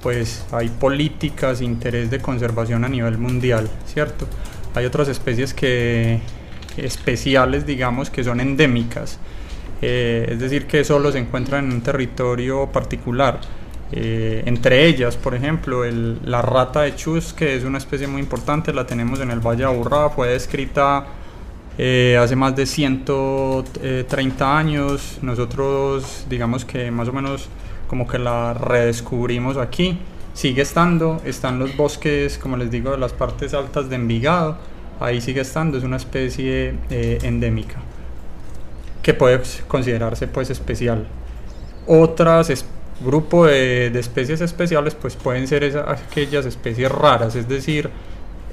[0.02, 4.26] pues hay políticas, interés de conservación a nivel mundial, ¿cierto?
[4.74, 6.20] Hay otras especies que
[6.76, 9.18] especiales, digamos, que son endémicas.
[9.80, 13.40] Eh, es decir, que solo se encuentran en un territorio particular.
[13.90, 15.82] Eh, entre ellas, por ejemplo,
[16.24, 19.60] la rata de Chus, que es una especie muy importante, la tenemos en el Valle
[19.60, 21.06] de Aburrá, fue descrita
[21.78, 25.18] eh, hace más de 130 años.
[25.22, 27.48] Nosotros, digamos que más o menos
[27.88, 29.98] como que la redescubrimos aquí.
[30.34, 34.56] Sigue estando, están los bosques, como les digo, de las partes altas de Envigado,
[35.00, 37.76] ahí sigue estando, es una especie eh, endémica
[39.02, 41.06] que puede considerarse pues especial.
[41.86, 42.64] Otras
[43.04, 47.90] grupo de, de especies especiales pues pueden ser esa- aquellas especies raras, es decir,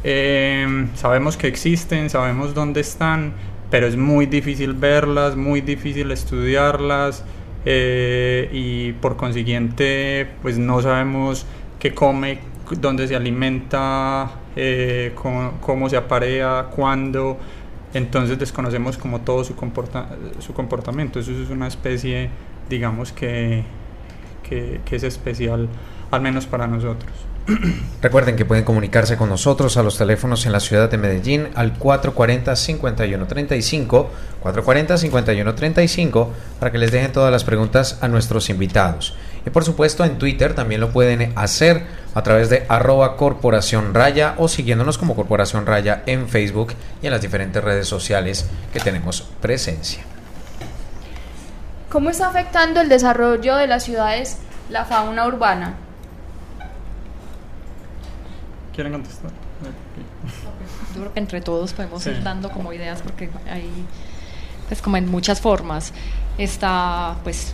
[0.04, 3.34] eh, sabemos que existen, sabemos dónde están,
[3.71, 7.24] pero es muy difícil verlas, muy difícil estudiarlas
[7.65, 11.45] eh, y por consiguiente pues no sabemos
[11.80, 12.39] qué come,
[12.80, 15.13] dónde se alimenta, eh,
[15.62, 17.38] cómo, se aparea, cuándo.
[17.93, 21.19] Entonces desconocemos como todo su, comporta- su comportamiento.
[21.19, 22.30] Eso es una especie,
[22.69, 23.63] digamos, que,
[24.43, 25.69] que es especial,
[26.12, 27.12] al menos para nosotros.
[28.01, 31.77] Recuerden que pueden comunicarse con nosotros a los teléfonos en la ciudad de Medellín al
[31.77, 34.08] 440-5135,
[34.43, 36.29] 440-5135,
[36.60, 39.15] para que les dejen todas las preguntas a nuestros invitados.
[39.45, 41.84] Y por supuesto en Twitter también lo pueden hacer
[42.15, 47.12] a través de arroba corporación raya o siguiéndonos como corporación raya en Facebook y en
[47.12, 50.01] las diferentes redes sociales que tenemos presencia.
[51.89, 54.38] ¿Cómo está afectando el desarrollo de las ciudades
[54.71, 55.85] la fauna urbana?
[58.76, 59.32] ¿Quieren contestar?
[60.94, 62.10] Yo creo que entre todos podemos Sí.
[62.10, 63.70] ir dando como ideas porque hay,
[64.68, 65.94] pues como en muchas formas.
[66.38, 67.54] Está, pues,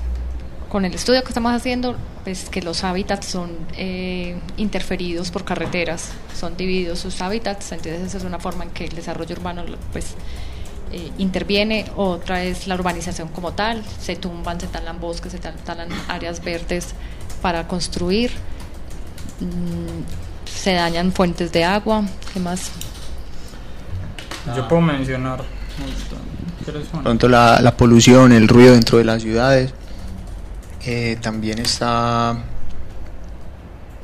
[0.70, 6.10] con el estudio que estamos haciendo, pues que los hábitats son eh, interferidos por carreteras,
[6.36, 10.16] son divididos sus hábitats, entonces esa es una forma en que el desarrollo urbano, pues,
[10.92, 11.86] eh, interviene.
[11.96, 16.44] Otra es la urbanización como tal, se tumban, se talan bosques, se tal- talan áreas
[16.44, 16.96] verdes
[17.42, 18.32] para construir.
[19.40, 22.72] Mm, se dañan fuentes de agua, ¿qué más?
[24.56, 25.44] Yo puedo mencionar.
[27.04, 29.74] Pronto la, la polución, el ruido dentro de las ciudades.
[30.86, 32.36] Eh, también está,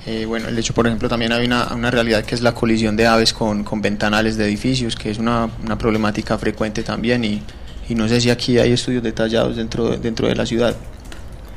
[0.05, 2.95] eh, bueno, el hecho, por ejemplo, también hay una, una realidad que es la colisión
[2.95, 7.41] de aves con, con ventanales de edificios, que es una, una problemática frecuente también y,
[7.89, 10.75] y no sé si aquí hay estudios detallados dentro, de- dentro de la ciudad.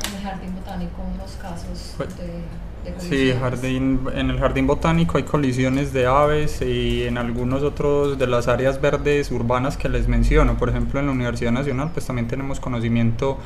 [0.09, 2.25] En el jardín botánico unos casos Pues, de,
[3.11, 8.27] Sí, jardín, en el jardín botánico hay colisiones de aves y en algunos otros de
[8.27, 10.57] las áreas verdes urbanas que les menciono.
[10.57, 13.39] Por ejemplo, en la Universidad Nacional pues también tenemos conocimiento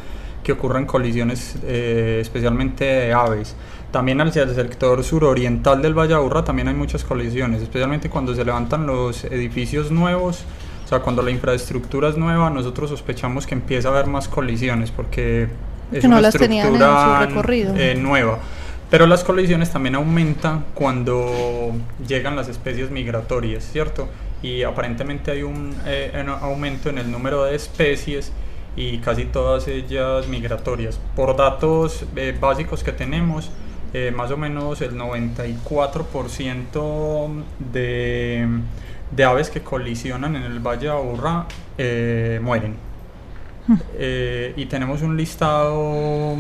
[0.43, 3.57] que ocurren colisiones eh, especialmente de aves.
[3.91, 8.35] También hacia el sector suroriental del Valle de Aburrá también hay muchas colisiones, especialmente cuando
[8.35, 10.45] se levantan los edificios nuevos.
[10.85, 14.91] O sea, cuando la infraestructura es nueva, nosotros sospechamos que empieza a haber más colisiones
[14.91, 15.49] porque
[15.93, 17.75] es Que no una las tenían en su estructura recorrido.
[17.77, 18.39] eh, nueva.
[18.95, 21.73] Pero las colisiones también aumentan cuando
[22.07, 24.07] llegan las especies migratorias, ¿cierto?
[24.41, 28.31] Y aparentemente hay un eh, en- aumento en el número de especies
[28.77, 31.01] y casi todas ellas migratorias.
[31.17, 33.51] Por datos eh, básicos que tenemos,
[33.93, 38.47] eh, más o menos el 94% de,
[39.11, 41.47] de aves que colisionan en el Valle de Aburrá
[41.79, 42.77] eh, mueren.
[43.99, 46.37] Eh, y tenemos un listado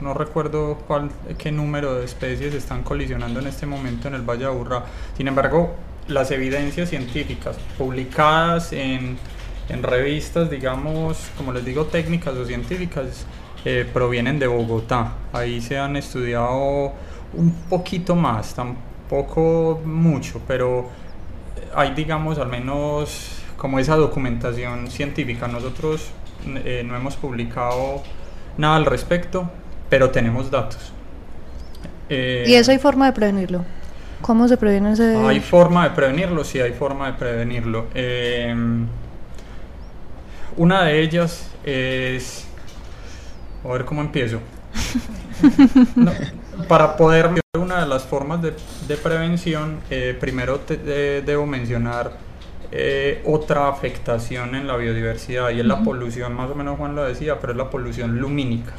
[0.00, 4.40] no recuerdo cuál, qué número de especies están colisionando en este momento en el Valle
[4.40, 4.84] de Aburrá.
[5.16, 5.74] Sin embargo,
[6.08, 9.18] las evidencias científicas publicadas en,
[9.68, 13.26] en revistas, digamos, como les digo, técnicas o científicas,
[13.64, 15.14] eh, provienen de Bogotá.
[15.32, 16.92] Ahí se han estudiado
[17.34, 20.88] un poquito más, tampoco mucho, pero
[21.74, 25.46] hay, digamos, al menos como esa documentación científica.
[25.46, 26.10] Nosotros
[26.46, 28.02] eh, no hemos publicado
[28.58, 29.48] nada al respecto,
[29.92, 30.90] pero tenemos datos.
[32.08, 33.62] Eh, ¿Y eso hay forma de prevenirlo?
[34.22, 35.16] ¿Cómo se previene ese...?
[35.16, 36.44] ¿Hay forma de prevenirlo?
[36.44, 37.88] Sí, hay forma de prevenirlo.
[37.94, 38.54] Eh,
[40.56, 42.46] una de ellas es...
[43.62, 44.38] A ver cómo empiezo.
[45.96, 46.12] No,
[46.68, 47.28] para poder
[47.58, 48.54] una de las formas de,
[48.88, 52.12] de prevención, eh, primero te- de- debo mencionar
[52.70, 57.04] eh, otra afectación en la biodiversidad y es la polución, más o menos Juan lo
[57.04, 58.72] decía, pero es la polución lumínica.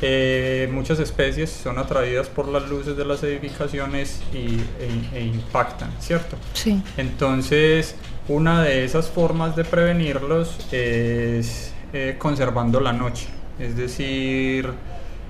[0.00, 5.90] Eh, muchas especies son atraídas por las luces de las edificaciones y, e, e impactan,
[6.00, 6.36] ¿cierto?
[6.54, 6.82] Sí.
[6.96, 7.94] Entonces,
[8.28, 13.26] una de esas formas de prevenirlos es eh, conservando la noche,
[13.58, 14.70] es decir,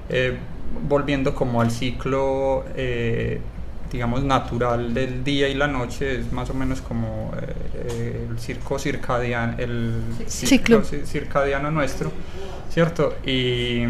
[0.08, 0.36] eh,
[0.88, 2.64] volviendo como al ciclo,
[3.90, 8.78] digamos, natural del día y la noche, es más o menos como eh, el circo
[8.78, 10.82] circadiano, el Ciclo.
[10.82, 12.10] ci- circadiano nuestro,
[12.70, 13.14] ¿cierto?
[13.26, 13.82] Y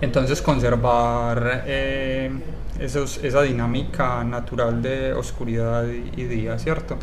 [0.00, 2.30] entonces conservar eh,
[2.80, 6.96] esos- esa dinámica natural de oscuridad y, y día, ¿cierto?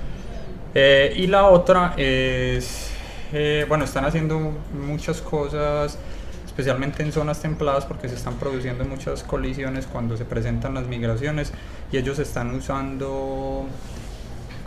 [0.73, 2.91] Eh, y la otra es,
[3.33, 4.39] eh, bueno, están haciendo
[4.87, 5.97] muchas cosas,
[6.51, 11.53] especialmente en zonas templadas porque se están produciendo muchas colisiones cuando se presentan las migraciones
[11.93, 13.65] y ellos están usando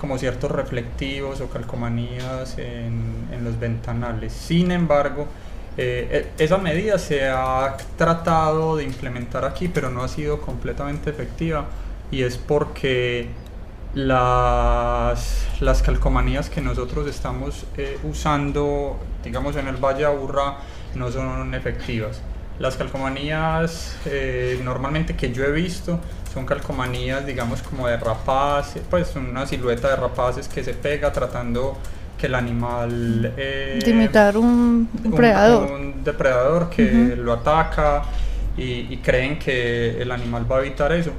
[0.00, 4.32] como ciertos reflectivos o calcomanías en, los ventanales.
[4.32, 5.26] Sin embargo,
[5.76, 11.10] eh, e, esa medida se ha tratado de implementar aquí, pero no ha sido completamente
[11.10, 11.66] efectiva
[12.10, 13.28] y es porque
[13.94, 20.56] las, las calcomanías que nosotros estamos eh, usando, digamos en el Valle Aburrá,
[20.96, 22.20] no son efectivas.
[22.58, 25.98] Las calcomanías eh, normalmente que yo he visto
[26.32, 31.76] son calcomanías, digamos, como de rapaces, pues una silueta de rapaces que se pega tratando
[32.18, 33.32] que el animal...
[33.36, 35.70] Eh, de imitar un depredador.
[35.70, 38.02] Un, depredador que lo ataca
[38.56, 41.10] y, creen que el animal va a evitar eso.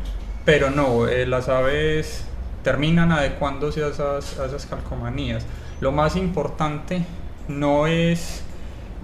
[0.45, 2.25] Pero no, eh, las aves
[2.63, 5.45] terminan adecuándose a esas, a esas calcomanías.
[5.81, 7.03] Lo más importante
[7.47, 8.44] no es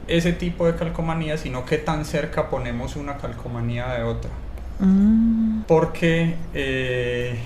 [0.08, 4.32] ese tipo de calcomanía, sino qué tan cerca ponemos una calcomanía de otra.
[4.80, 5.64] Mm.
[5.68, 7.38] Porque eh,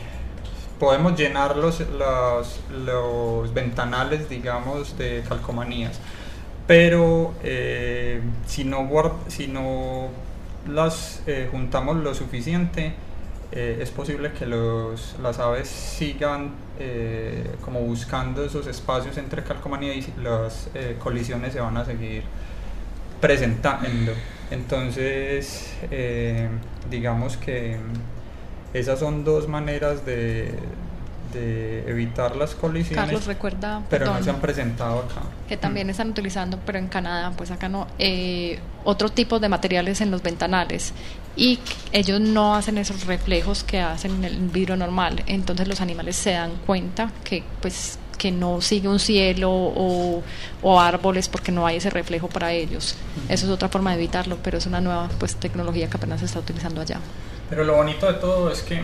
[0.79, 1.83] podemos llenar los,
[2.71, 5.99] los, ventanales, digamos, de calcomanías,
[6.67, 8.89] pero eh, si, no
[9.27, 10.09] si no
[10.67, 12.93] las eh, juntamos lo suficiente,
[13.51, 16.51] es posible que los, las aves sigan
[17.61, 22.23] como buscando esos espacios entre calcomanías y las colisiones se van a seguir
[23.19, 24.13] presentando.
[24.51, 26.47] Entonces, eh,
[26.89, 27.77] digamos que
[28.73, 30.53] esas son dos maneras de,
[31.87, 33.03] evitar las colisiones.
[33.03, 35.21] Carlos recuerda, pero no se han presentado acá.
[35.49, 35.89] Que también mm.
[35.89, 40.21] están utilizando, pero en Canadá, pues acá no, eh, otro tipo de materiales en los
[40.23, 40.93] ventanales
[41.35, 41.59] y
[41.91, 45.23] ellos no hacen esos reflejos que hacen en el vidrio normal.
[45.27, 50.23] Entonces los animales se dan cuenta que, pues que no sigue un cielo o,
[50.79, 52.95] árboles porque no hay ese reflejo para ellos.
[53.29, 56.25] Eso es otra forma de evitarlo, pero es una nueva pues, tecnología que apenas se
[56.25, 56.99] está utilizando allá.
[57.49, 58.81] Pero lo bonito de todo es que,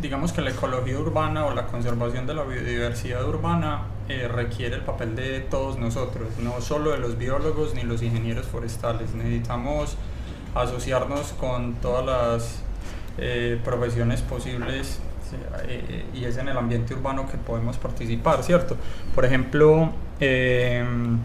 [0.00, 4.82] digamos que la ecología urbana o la conservación de la biodiversidad urbana eh, requiere el
[4.82, 9.14] papel de todos nosotros, no solo de los biólogos ni los ingenieros forestales.
[9.14, 9.96] Necesitamos
[10.54, 12.62] asociarnos con todas las
[13.18, 15.00] eh, profesiones posibles
[15.66, 18.76] eh, y es en el ambiente urbano que podemos participar, ¿cierto?
[19.14, 21.18] Por ejemplo, em,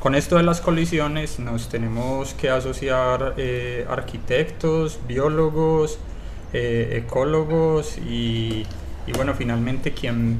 [0.00, 5.98] con esto de las colisiones nos tenemos que asociar eh, arquitectos, biólogos,
[6.52, 8.64] eh, ecólogos y,
[9.06, 10.38] y, bueno, finalmente quien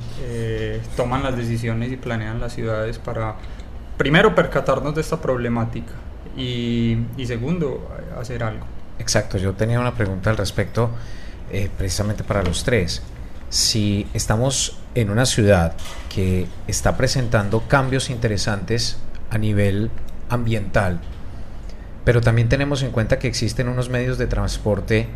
[0.96, 3.36] toman las decisiones y planean las ciudades para,
[3.96, 5.92] primero, percatarnos de esta problemática
[6.38, 8.64] y, segundo, hacer algo.
[8.98, 10.90] Exacto, yo tenía una pregunta al respecto
[11.50, 13.02] eh, precisamente para los tres.
[13.50, 15.74] Si estamos en una ciudad
[16.14, 18.98] que está presentando cambios interesantes
[19.30, 19.90] a nivel
[20.28, 21.00] ambiental,
[22.04, 25.08] pero también tenemos en cuenta que existen unos medios de transporte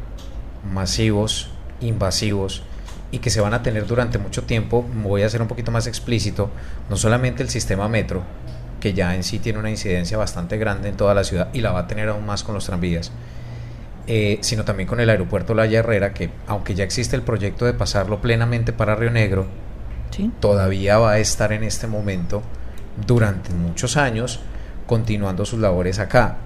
[0.73, 2.63] masivos, invasivos,
[3.11, 5.87] y que se van a tener durante mucho tiempo, voy a ser un poquito más
[5.87, 6.51] explícito,
[6.89, 8.23] no solamente el sistema metro,
[8.83, 11.71] que ya en sí tiene una incidencia bastante grande en toda la ciudad y la
[11.71, 13.13] va a tener aún más con los tranvías,
[14.09, 17.75] eh, sino también con el aeropuerto La Herrera, que aunque ya existe el proyecto de
[17.75, 19.47] pasarlo plenamente para Río Negro,
[20.41, 22.43] todavía va a estar en este momento
[23.07, 24.41] durante muchos años
[24.89, 26.39] continuando sus labores acá.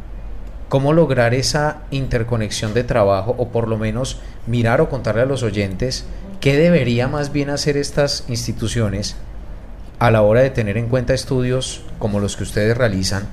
[0.68, 5.42] ¿Cómo lograr esa interconexión de trabajo o por lo menos mirar o contarle a los
[5.42, 6.04] oyentes
[6.42, 9.16] qué debería más bien hacer estas instituciones
[9.98, 13.28] a la hora de tener en cuenta estudios como los que ustedes realizan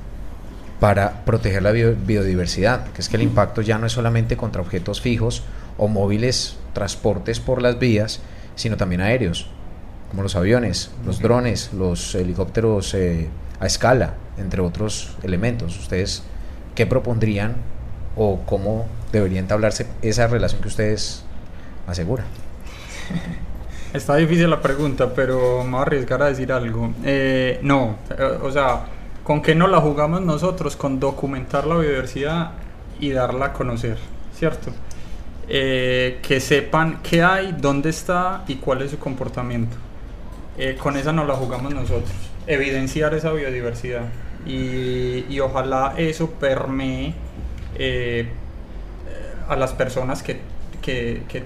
[0.79, 5.01] para proteger la biodiversidad, que es que el impacto ya no es solamente contra objetos
[5.01, 5.43] fijos
[5.77, 8.19] o móviles, transportes por las vías,
[8.55, 9.47] sino también aéreos,
[10.09, 15.79] como los aviones, los drones, los helicópteros eh, a escala, entre otros elementos.
[15.79, 16.23] ¿Ustedes
[16.75, 17.55] qué propondrían
[18.15, 21.23] o cómo debería entablarse esa relación que ustedes
[21.87, 22.25] aseguran?
[23.93, 26.91] Está difícil la pregunta, pero me voy a arriesgar a decir algo.
[27.03, 28.87] Eh, no, eh, o sea,
[29.23, 30.75] ¿Con qué no la jugamos nosotros?
[30.75, 32.51] Con documentar la biodiversidad
[32.99, 33.97] y darla a conocer,
[34.35, 34.71] ¿cierto?
[35.47, 39.77] Eh, que sepan qué hay, dónde está y cuál es su comportamiento.
[40.81, 42.11] Con esa no la jugamos nosotros,
[42.47, 44.03] evidenciar esa biodiversidad
[44.45, 47.13] y, ojalá eso permee
[49.47, 50.41] a las personas que,
[50.81, 51.43] que,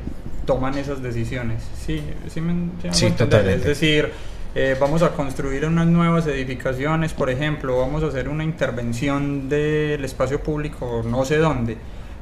[0.48, 1.62] toman esas decisiones.
[1.86, 2.02] Sí,
[2.34, 3.58] sí, me, sí totalmente.
[3.58, 4.10] Es decir,
[4.56, 10.04] eh, vamos a construir unas nuevas edificaciones, por ejemplo, vamos a hacer una intervención del
[10.04, 11.78] espacio público no sé dónde,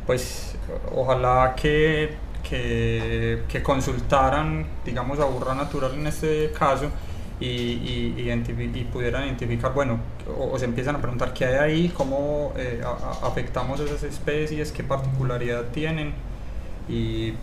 [0.06, 0.56] pues
[0.94, 2.10] ojalá que,
[2.50, 6.88] que, consultaran, digamos, a Burra Natural en este caso
[7.40, 8.14] y, y,
[8.92, 10.00] pudieran identificar, bueno,
[10.38, 12.90] o, o se empiezan a preguntar qué hay ahí, cómo eh, a-
[13.26, 16.14] a- afectamos esas especies, qué particularidad tienen
[16.90, 17.34] y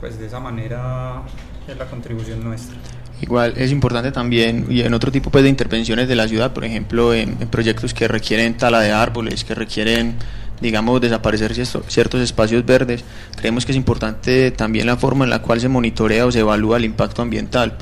[0.00, 1.22] pues de esa manera
[1.68, 2.76] es la contribución nuestra.
[3.20, 6.64] Igual es importante también, y en otro tipo pues, de intervenciones de la ciudad, por
[6.64, 10.16] ejemplo, en, en proyectos que requieren tala de árboles, que requieren,
[10.60, 13.04] digamos, desaparecer cierto- ciertos espacios verdes,
[13.36, 16.78] creemos que es importante también la forma en la cual se monitorea o se evalúa
[16.78, 17.76] el impacto ambiental.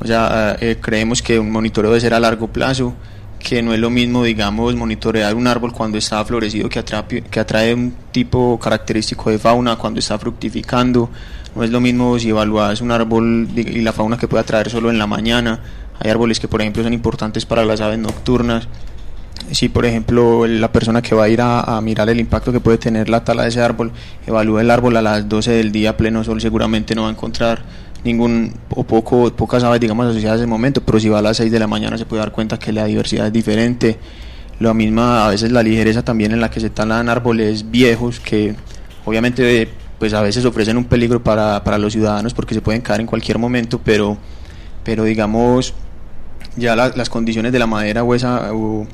[0.00, 2.94] O sea, eh, creemos que un monitoreo debe ser a largo plazo,
[3.40, 7.40] que no es lo mismo, digamos, monitorear un árbol cuando está florecido que atrae, que
[7.40, 11.10] atrae un tipo característico de fauna cuando está fructificando.
[11.56, 14.90] No es lo mismo si evalúas un árbol y la fauna que puede atraer solo
[14.90, 15.58] en la mañana.
[15.98, 18.68] Hay árboles que, por ejemplo, son importantes para las aves nocturnas.
[19.50, 22.60] Si, por ejemplo, la persona que va a ir a, a mirar el impacto que
[22.60, 23.90] puede tener la tala de ese árbol,
[24.26, 27.64] evalúa el árbol a las 12 del día pleno sol, seguramente no va a encontrar
[28.04, 31.36] ningún o poco pocas aves, digamos, asociadas a ese momento, pero si va a las
[31.36, 33.98] 6 de la mañana se puede dar cuenta que la diversidad es diferente.
[34.58, 38.54] Lo misma, a veces la ligereza también en la que se talan árboles viejos que
[39.04, 43.00] obviamente pues a veces ofrecen un peligro para, para los ciudadanos porque se pueden caer
[43.00, 44.16] en cualquier momento, pero,
[44.84, 45.74] pero digamos
[46.56, 48.86] ya la- las condiciones de la madera o esa, o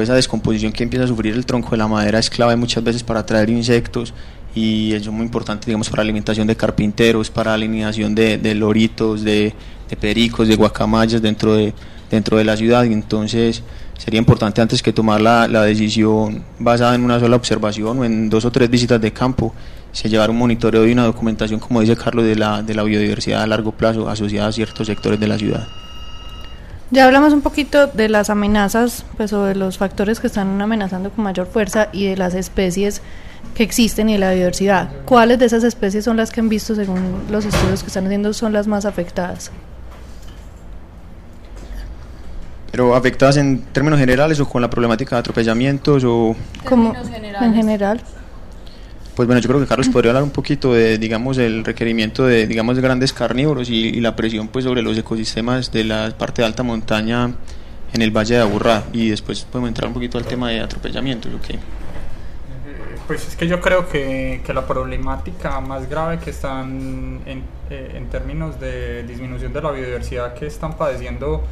[0.00, 3.02] esa descomposición que empieza a sufrir el tronco de la madera es clave muchas veces
[3.04, 4.14] para atraer insectos
[4.54, 8.54] y eso es muy importante digamos para alimentación de carpinteros, para la eliminación de, de
[8.54, 9.52] loritos, de,
[9.88, 11.74] de pericos, de guacamayas dentro de,
[12.10, 13.62] dentro de la ciudad y entonces
[13.98, 18.30] sería importante antes que tomar la, la decisión basada en una sola observación o en
[18.30, 19.54] dos o tres visitas de campo
[19.92, 23.42] se llevar un monitoreo y una documentación como dice Carlos de la, de la biodiversidad
[23.42, 25.68] a largo plazo asociada a ciertos sectores de la ciudad.
[26.90, 31.10] Ya hablamos un poquito de las amenazas, pues o de los factores que están amenazando
[31.10, 33.00] con mayor fuerza y de las especies
[33.54, 34.90] que existen y de la diversidad.
[35.04, 38.32] ¿Cuáles de esas especies son las que han visto, según los estudios que están haciendo,
[38.32, 39.50] son las más afectadas?
[42.70, 46.92] Pero afectadas en términos generales o con la problemática de atropellamientos o Como
[47.40, 48.02] en general.
[49.16, 52.46] Pues bueno yo creo que Carlos podría hablar un poquito de digamos el requerimiento de
[52.46, 56.42] digamos de grandes carnívoros y, y la presión pues sobre los ecosistemas de la parte
[56.42, 57.32] de alta montaña
[57.92, 61.32] en el Valle de Aburrá y después podemos entrar un poquito al tema de atropellamientos
[61.32, 61.54] ok
[63.06, 67.92] Pues es que yo creo que, que la problemática más grave que están en, eh,
[67.96, 71.42] en términos de disminución de la biodiversidad que están padeciendo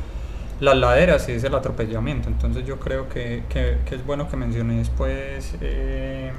[0.60, 2.28] las laderas es el atropellamiento.
[2.28, 6.32] Entonces yo creo que, que- que es bueno que menciones pues, eh,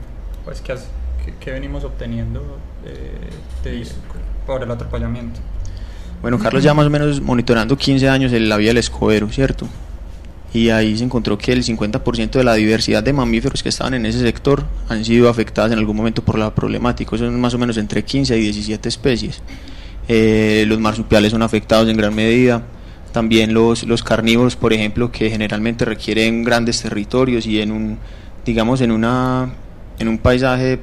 [0.45, 0.88] pues que, has-
[1.26, 2.41] que- que venimos obteniendo
[2.86, 3.30] eh,
[3.63, 3.88] de-
[4.45, 5.39] por el atropellamiento.
[6.21, 9.67] Bueno, Carlos ya más o menos monitorando 15 años en la vía del Escobero, ¿cierto?
[10.53, 14.05] Y ahí se encontró que el 50% de la diversidad de mamíferos que estaban en
[14.05, 17.17] ese sector han sido afectadas en algún momento por la problemática.
[17.17, 19.41] Son más o menos entre 15 y 17 especies.
[20.07, 22.61] Eh, los marsupiales son afectados en gran medida.
[23.11, 27.97] También los, los carnívoros, por ejemplo, que generalmente requieren grandes territorios y en un,
[28.45, 29.49] digamos, en una,
[29.99, 30.80] en un paisaje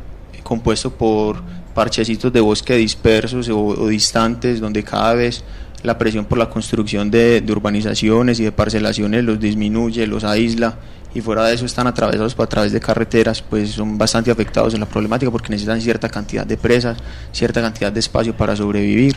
[0.51, 1.41] compuesto por
[1.75, 5.45] parchecitos de bosque dispersos o, distantes, donde cada vez
[5.85, 10.75] la presión por la construcción de, urbanizaciones y de parcelaciones los disminuye, los aísla
[11.15, 14.81] y fuera de eso están atravesados a través de carreteras, pues son bastante afectados en
[14.81, 16.99] la problemática porque necesitan cierta cantidad de presas,
[17.33, 19.17] cierta cantidad de espacio para sobrevivir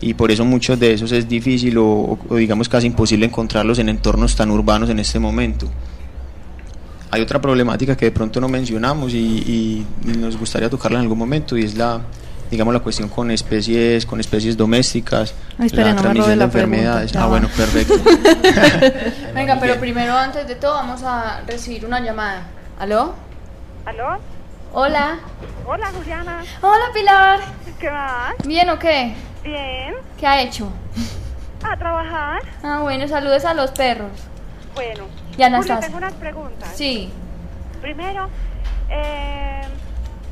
[0.00, 3.88] y por eso muchos de esos es difícil o- o digamos casi imposible encontrarlos en
[3.90, 5.68] entornos tan urbanos en este momento.
[7.10, 11.02] Hay otra problemática que de pronto no mencionamos y, y- y nos gustaría tocarla en
[11.04, 12.00] algún momento y es la
[12.50, 16.50] digamos la cuestión con especies con especies domésticas, Ay, espere, la no transmisión de la
[16.50, 17.12] pregunta, enfermedades.
[17.12, 17.94] ya Ah, bueno, perfecto.
[19.34, 22.42] Venga, pero primero, antes de todo, vamos a recibir una llamada.
[22.78, 23.14] ¿Aló?
[23.86, 24.18] ¿Aló?
[24.72, 25.18] Hola.
[25.66, 26.42] Hola, Juliana.
[26.60, 27.40] Hola, Pilar.
[27.80, 28.34] ¿Qué más?
[28.46, 29.14] ¿Bien o qué?
[29.42, 29.94] Bien.
[30.18, 30.68] ¿Qué ha hecho?
[31.62, 32.40] ¿A trabajar?
[32.62, 34.10] Ah, bueno, saludes a los perros.
[34.74, 35.04] Bueno.
[35.36, 35.76] Y Anastasia.
[35.76, 36.70] Julia, tengo unas preguntas.
[36.74, 37.12] Sí.
[37.80, 38.28] Primero,
[38.90, 39.62] eh,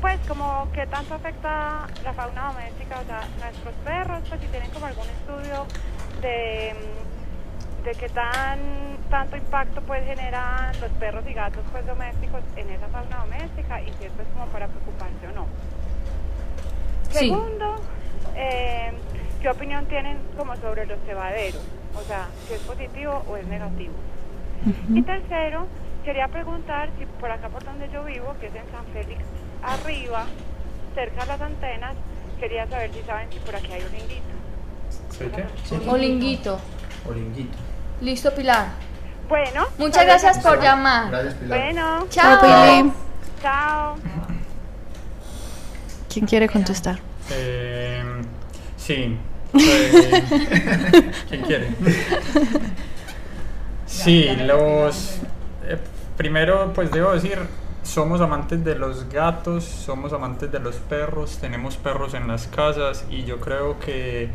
[0.01, 4.69] pues como que tanto afecta la fauna doméstica, o sea, nuestros perros, pues si tienen
[4.71, 5.65] como algún estudio
[6.21, 12.41] de, mm, de qué tan tanto impacto pues generan los perros y gatos pues domésticos
[12.55, 15.45] en esa fauna doméstica y si esto es como para preocuparse o no.
[17.11, 17.29] Sí.
[17.29, 17.75] Segundo,
[18.35, 18.91] eh,
[19.39, 21.61] ¿qué opinión tienen como sobre los cebaderos?
[21.95, 23.93] O sea, si es positivo o es negativo.
[24.89, 25.67] Y tercero,
[26.03, 29.21] quería preguntar si por acá por donde yo vivo, que es en San Félix,
[29.61, 30.25] arriba,
[30.95, 31.95] cerca de las antenas,
[32.39, 34.33] quería saber si saben si por aquí hay un linguito.
[35.09, 35.89] ¿Sí qué?
[35.89, 36.59] Olinguito.
[38.01, 38.67] Listo, Pilar.
[39.27, 39.65] Bueno.
[39.77, 41.09] Muchas gracias por llamar.
[41.47, 42.39] Bueno, Chao.
[42.41, 42.91] Pili.
[43.41, 43.95] chao.
[46.11, 46.99] ¿Quién quiere contestar?
[47.31, 48.03] Eh,
[48.77, 49.17] sí.
[49.55, 51.67] Eh, ¿Quién quiere?
[53.93, 55.19] Sí, los,
[55.67, 55.77] eh,
[56.17, 57.37] primero pues debo decir,
[57.83, 63.05] somos amantes de los gatos, somos amantes de los perros, tenemos perros en las casas
[63.11, 64.29] y yo creo que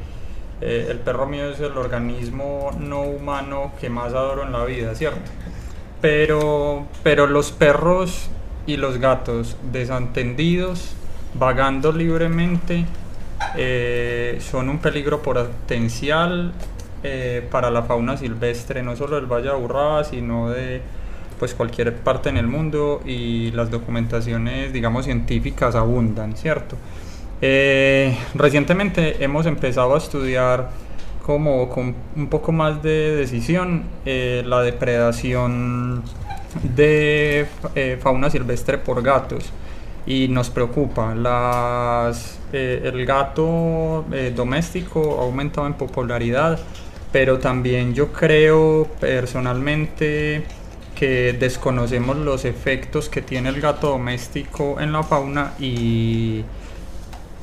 [0.60, 4.94] eh, el perro mío es el organismo no humano que más adoro en la vida,
[4.94, 5.20] ¿cierto?
[6.00, 8.30] Pero, pero los perros
[8.64, 10.94] y los gatos desentendidos,
[11.34, 12.86] vagando libremente,
[13.56, 16.52] eh, son un peligro potencial
[17.02, 20.80] eh, para la fauna silvestre, no solo del Valle de Aburrá, sino de
[21.38, 26.76] pues cualquier parte en el mundo y las documentaciones, digamos, científicas abundan, ¿cierto?
[27.40, 30.70] Eh, recientemente hemos empezado a estudiar
[31.24, 36.02] como con un poco más de decisión eh, la depredación
[36.62, 39.44] de eh, fauna silvestre por gatos
[40.06, 41.14] y nos preocupa.
[41.14, 46.58] Las, el gato doméstico ha aumentado en popularidad,
[47.12, 50.44] pero también yo creo personalmente
[50.94, 56.44] que desconocemos los efectos que tiene el gato doméstico en la fauna y,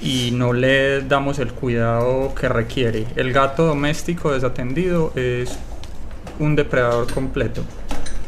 [0.01, 3.05] y no le damos el cuidado que requiere.
[3.15, 5.57] El gato doméstico desatendido es
[6.39, 7.63] un depredador completo.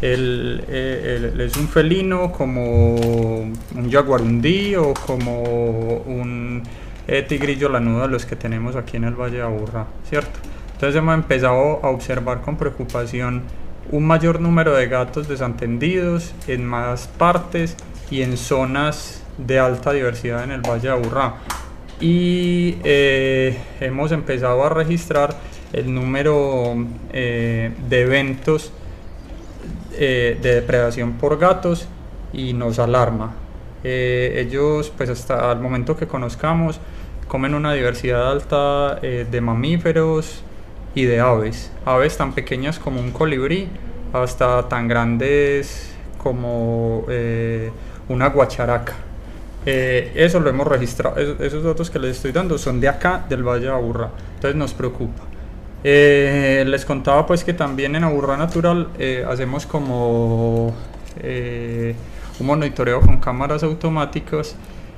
[0.01, 6.63] Él, es un felino como un jaguarundí o como un
[7.07, 10.39] eh, tigrillo lanudo de los que tenemos aquí en el Valle de Aburra, ¿cierto?
[10.77, 13.41] Entonces hemos empezado a observar con preocupación
[13.89, 17.75] un mayor número de gatos desatendidos en más partes
[18.11, 21.37] y en zonas de alta diversidad en el Valle de Aburrá.
[21.99, 25.35] Y eh, hemos empezado a registrar
[25.73, 26.75] el número
[27.11, 28.71] eh, de eventos
[29.97, 31.87] eh, de depredación por gatos
[32.31, 33.33] y nos alarma.
[33.83, 36.79] ellos, pues hasta el momento que conozcamos,
[37.27, 40.43] comen una diversidad alta de mamíferos,
[40.97, 41.69] y de aves.
[41.85, 43.69] Aves tan pequeñas como un colibrí
[44.13, 47.69] hasta tan grandes como eh,
[48.09, 48.93] una guacharaca.
[49.63, 53.43] Eh, eso lo hemos registrado, esos, datos que les estoy dando son de acá, del
[53.43, 55.21] Valle de Aburrá, entonces nos preocupa.
[55.83, 58.87] Eh, les contaba pues que también en Aburrá Natural
[59.29, 60.73] hacemos como
[62.39, 64.55] un monitoreo con cámaras automáticas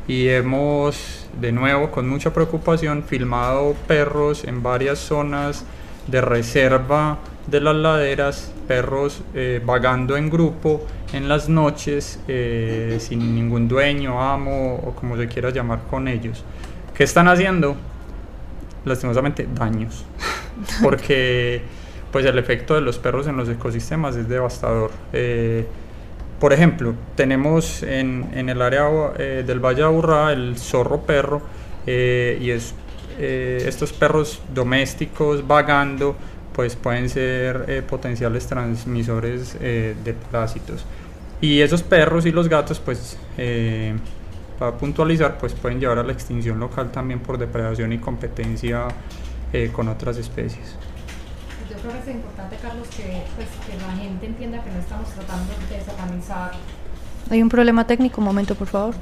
[0.07, 5.65] y hemos de nuevo con mucha preocupación filmado perros en varias zonas
[6.09, 13.35] de reserva de las laderas, perros eh, vagando en grupo en las noches eh, sin
[13.35, 16.43] ningún dueño, amo o como se quiera llamar con ellos.
[16.93, 17.75] ¿Qué están haciendo?
[18.85, 20.05] Lastimosamente daños,
[20.83, 21.61] porque
[22.11, 24.91] pues el efecto de los perros en los ecosistemas es devastador.
[25.13, 25.65] Eh,
[26.39, 28.87] por ejemplo, tenemos en, en el área
[29.17, 31.41] del Valle de Aburrá el zorro perro
[31.85, 32.73] y es
[33.21, 36.15] eh, estos perros domésticos vagando
[36.53, 40.85] pues pueden ser eh, potenciales transmisores eh, de parásitos.
[41.41, 43.17] Y esos perros y los gatos pues
[44.57, 48.87] para puntualizar pues pueden llevar a la extinción local también por depredación y competencia
[49.73, 50.75] con otras especies.
[51.69, 55.09] Yo creo que es importante Carlos que, pues, que la gente entienda que no estamos
[55.09, 56.51] tratando de satanizar.
[57.29, 58.95] Hay un problema técnico un momento por favor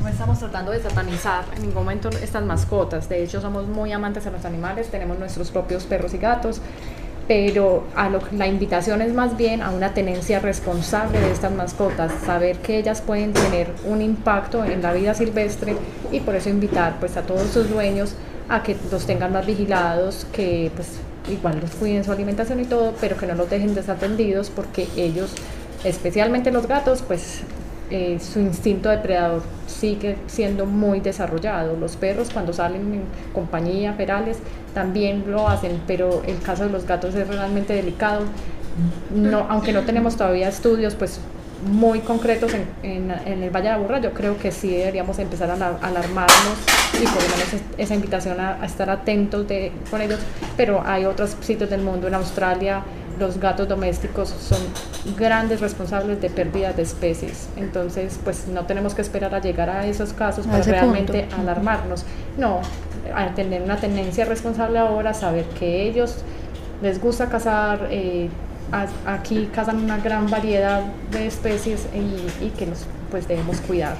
[0.00, 3.08] No estamos tratando de satanizar en ningún momento estas mascotas.
[3.10, 6.62] De hecho, somos muy amantes de los animales, tenemos nuestros propios perros y gatos,
[7.28, 12.56] pero a la invitación es más bien a una tenencia responsable de estas mascotas, saber
[12.58, 15.76] que ellas pueden tener un impacto en la vida silvestre
[16.10, 18.14] y por eso invitar pues a todos sus dueños
[18.48, 20.98] a que los tengan más vigilados, que pues
[21.30, 25.34] igual los cuiden su alimentación y todo, pero que no los dejen desatendidos porque ellos,
[25.84, 27.42] especialmente los gatos, pues
[27.90, 31.76] eh, su instinto depredador sigue siendo muy desarrollado.
[31.76, 34.38] Los perros cuando salen en compañía, perales,
[34.74, 38.22] también lo hacen, pero el caso de los gatos es realmente delicado.
[39.14, 41.20] No, aunque no tenemos todavía estudios pues
[41.66, 46.56] muy concretos en, el Valle de Aburra, yo creo que sí deberíamos empezar a, alarmarnos
[46.94, 50.20] y por lo menos esa invitación a, estar atentos de, con ellos,
[50.56, 52.82] pero hay otros sitios del mundo, en Australia,
[53.20, 54.58] los gatos domésticos son
[55.16, 57.48] grandes responsables de pérdidas de especies.
[57.56, 62.04] Entonces, pues no tenemos que esperar a llegar a esos casos para realmente alarmarnos.
[62.36, 62.60] No,
[63.36, 66.16] tener una tendencia responsable ahora, saber que ellos
[66.82, 68.28] les gusta cazar, eh,
[69.06, 73.96] aquí cazan una gran variedad de especies y, y que los pues debemos cuidar.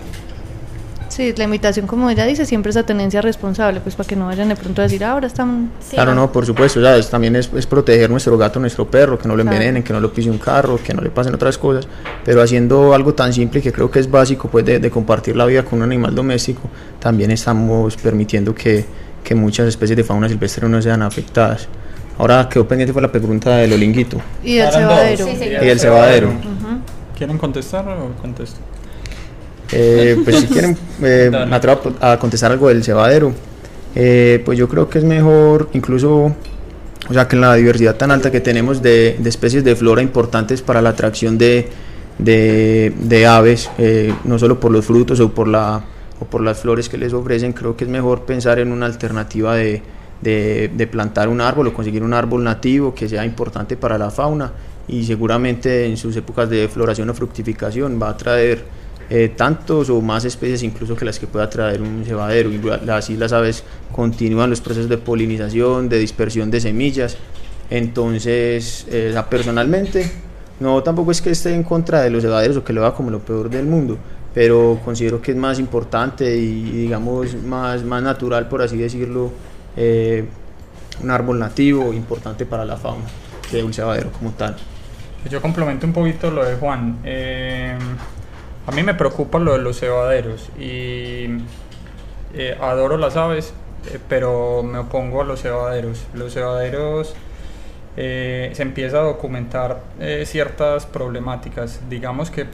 [1.11, 4.27] Sí, la invitación, como ella dice, siempre es a tenencia responsable, pues para que no
[4.27, 5.73] vayan de pronto a decir, ah, ahora están...
[5.91, 7.11] claro, no, por supuesto, ¿sabes?
[7.11, 10.31] también es, proteger nuestro gato, nuestro perro, que no lo envenenen, que no lo pise
[10.31, 11.89] un carro, que no le pasen otras cosas,
[12.25, 15.65] pero haciendo algo tan simple que creo que es básico, pues de, compartir la vida
[15.65, 16.63] con un animal doméstico,
[17.01, 18.85] también estamos permitiendo que,
[19.25, 21.67] que muchas especies de fauna silvestre no sean afectadas.
[22.19, 24.19] Ahora quedó pendiente fue la pregunta del olinguito.
[24.45, 25.27] Y del cebadero.
[25.27, 26.33] Sí, Y el cebadero.
[27.17, 28.61] ¿Quieren contestar o contesto?
[29.73, 33.33] Eh, pues si quieren, eh, me atrevo a contestar algo del cebadero.
[33.95, 36.35] Eh, pues yo creo que es mejor, incluso,
[37.09, 40.03] o sea, que en la diversidad tan alta que tenemos de, de especies de flora
[40.03, 41.69] importantes para la atracción de,
[42.19, 45.83] de, de aves, eh, no solo por los frutos o por, la,
[46.21, 49.57] o por las flores que les ofrecen, creo que es mejor pensar en una alternativa
[49.57, 49.83] de,
[50.21, 54.11] de, de plantar un árbol o conseguir un árbol nativo que sea importante para la
[54.11, 54.53] fauna
[54.87, 58.65] y seguramente en sus épocas de floración o fructificación va a traer
[59.11, 62.51] eh, tantos o más especies incluso que las que pueda traer un cebadero.
[62.51, 67.17] Y así las aves continúan los procesos de polinización, de dispersión de semillas.
[67.69, 70.11] Entonces, eh, personalmente,
[70.61, 73.11] no tampoco es que esté en contra de los cebaderos o que lo vea como
[73.11, 73.99] lo peor del mundo,
[74.33, 79.33] pero considero que es más importante y digamos más, más natural, por así decirlo,
[79.77, 80.25] eh,
[81.03, 83.07] un árbol nativo importante para la fauna
[83.51, 84.57] que un cebadero como tal.
[85.29, 86.99] Yo complemento un poquito lo de Juan.
[87.05, 87.77] Eh,
[88.71, 91.27] a mí me preocupa lo de los cebaderos y
[92.35, 93.53] eh, adoro las aves,
[93.93, 96.07] eh, pero me opongo a los cebaderos.
[96.15, 97.17] Los cebaderos
[97.97, 99.83] eh, se empieza a documentar
[100.25, 101.81] ciertas problemáticas.
[101.91, 102.47] Digamos que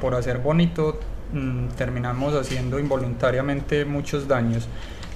[0.00, 0.98] por hacer bonito
[1.32, 4.66] mm, terminamos haciendo involuntariamente muchos daños.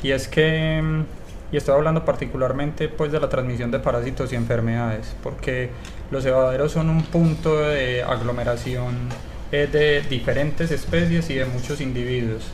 [0.04, 1.04] Y es que, mm,
[1.50, 5.70] y estoy hablando particularmente pues de la transmisión de parásitos y enfermedades, porque
[6.12, 9.08] los cebaderos son un punto de aglomeración
[9.52, 12.44] eh, de diferentes especies y de muchos individuos.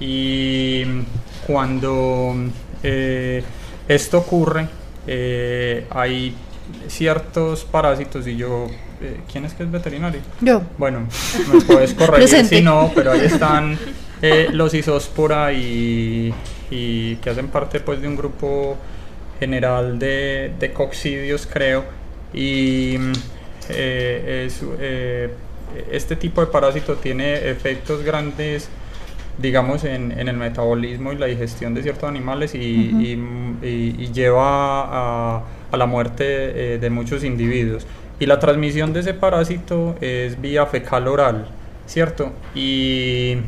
[0.00, 0.84] Y
[1.46, 2.34] cuando
[2.82, 3.42] eh,
[3.88, 4.66] esto ocurre,
[5.06, 6.34] eh, hay
[6.88, 8.66] ciertos parásitos y yo,
[9.00, 10.20] eh, ¿quién es que es veterinario?
[10.40, 10.62] Yo.
[10.78, 11.06] Bueno,
[11.52, 13.78] me puedes corregir si no, pero ahí están
[14.22, 16.32] eh, los isóspora y,
[16.70, 18.76] y que hacen parte pues de un grupo
[19.38, 21.84] general de, de coccidios, creo.
[22.32, 22.96] Y
[23.68, 24.60] es,
[25.90, 28.68] este tipo de parásito tiene efectos grandes
[29.38, 33.12] digamos, en, en el metabolismo y la digestión de ciertos animales y, y,
[33.62, 34.82] y- y lleva
[35.38, 37.86] a, a la muerte eh, de muchos individuos.
[38.20, 41.48] Y la transmisión de ese parásito es vía fecal oral,
[41.86, 42.32] ¿cierto?
[42.54, 43.38] Y,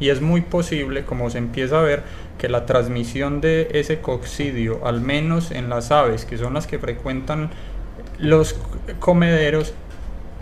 [0.00, 2.02] y es muy posible, como se empieza a ver,
[2.36, 6.78] que la transmisión de ese coccidio, al menos en las aves, que son las que
[6.78, 7.50] frecuentan
[8.18, 8.54] los
[8.98, 9.72] comederos,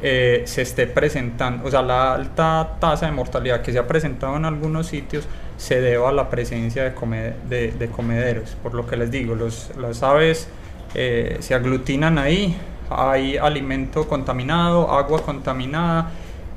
[0.02, 4.36] eh, se esté presentando, o sea, la alta tasa de mortalidad que se ha presentado
[4.36, 5.24] en algunos sitios
[5.56, 8.56] se deba a la presencia de, come- de- de comederos.
[8.62, 10.48] Por lo que les digo, los, las aves
[10.94, 12.56] eh, se aglutinan ahí,
[12.90, 16.10] hay alimento contaminado, agua contaminada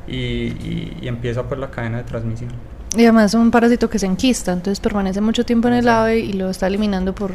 [0.08, 2.52] y, y- y empieza pues la cadena de transmisión.
[2.98, 6.02] Y además es un parásito que se enquista, entonces permanece mucho tiempo en el Exacto.
[6.02, 7.32] ave y lo está eliminando por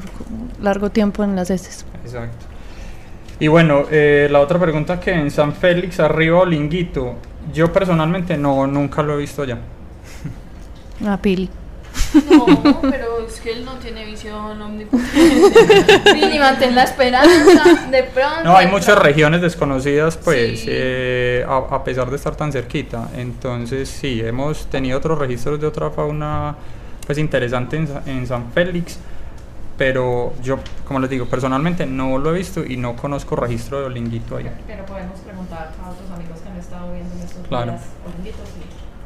[0.60, 1.86] largo tiempo en las heces.
[2.04, 2.46] Exacto.
[3.40, 7.14] Y bueno, eh, la otra pregunta que en San Félix, arriba Olinguito,
[7.52, 9.58] yo personalmente no, nunca lo he visto allá.
[11.00, 11.50] Una pili.
[12.30, 16.38] No, pero es que él no tiene visión omnipotente.
[16.40, 17.86] Mantén la esperanza.
[17.90, 18.44] De pronto.
[18.44, 20.66] No, hay muchas regiones desconocidas, pues, Sí.
[20.70, 23.08] eh, a, a pesar de estar tan cerquita.
[23.16, 26.54] Entonces, sí, hemos tenido otros registros de otra fauna,
[27.06, 28.98] pues, interesante en, Sa- en San Félix.
[29.76, 33.86] Pero yo, como les digo, personalmente no lo he visto y no conozco registro de
[33.86, 34.48] Olinguito ahí.
[34.66, 37.72] Pero podemos preguntar a otros amigos que han estado viendo en estos Claro.
[37.72, 38.48] días olinguitos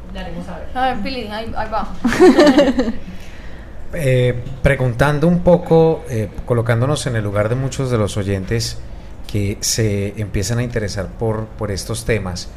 [0.09, 0.67] y le haremos saber.
[0.75, 1.87] A ver, Pili, ahí, ahí va.
[3.91, 8.77] Eh, preguntando un poco, eh, colocándonos en el lugar de muchos de los oyentes
[9.25, 12.49] que se empiezan a interesar por, por estos temas,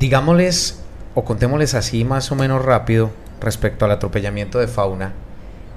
[0.00, 0.82] digámosles
[1.14, 3.10] o contémosles así más o menos rápido
[3.40, 5.12] respecto al atropellamiento de fauna,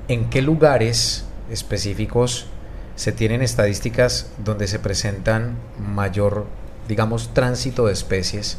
[0.07, 2.47] en qué lugares específicos
[2.95, 6.45] se tienen estadísticas donde se presentan mayor,
[6.87, 8.57] digamos, tránsito de especies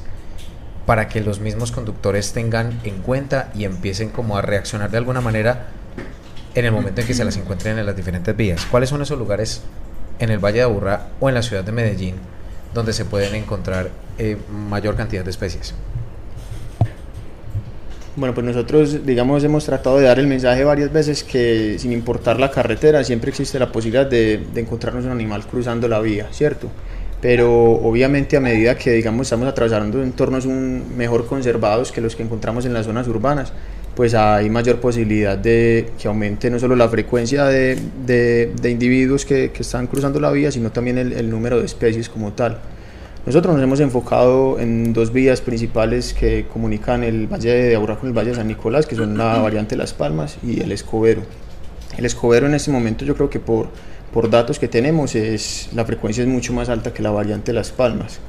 [0.86, 5.20] para que los mismos conductores tengan en cuenta y empiecen como a reaccionar de alguna
[5.20, 5.68] manera
[6.54, 8.66] en el momento en que se las encuentren en las diferentes vías.
[8.70, 9.62] ¿Cuáles son esos lugares
[10.18, 12.16] en el Valle de Aburrá o en la ciudad de Medellín
[12.74, 15.74] donde se pueden encontrar eh, mayor cantidad de especies?
[18.16, 22.38] Bueno, pues nosotros, digamos, hemos tratado de dar el mensaje varias veces que sin importar
[22.38, 26.68] la carretera, siempre existe la posibilidad de, encontrarnos un animal cruzando la vía, ¿cierto?
[27.20, 32.22] Pero obviamente a medida que, digamos, estamos atravesando entornos un, mejor conservados que los que
[32.22, 33.52] encontramos en las zonas urbanas,
[33.96, 39.88] pues hay mayor posibilidad de que aumente no solo la frecuencia de, individuos que, están
[39.88, 42.60] cruzando la vía, sino también el número de especies como tal.
[43.26, 48.10] Nosotros nos hemos enfocado en dos vías principales que comunican el Valle de Aburrá con
[48.10, 51.22] el Valle de San Nicolás, que son la variante Las Palmas y el Escobero.
[51.96, 53.68] El Escobero en este momento yo creo que por,
[54.12, 57.70] por datos que tenemos, es, la frecuencia es mucho más alta que la variante Las
[57.70, 58.20] Palmas.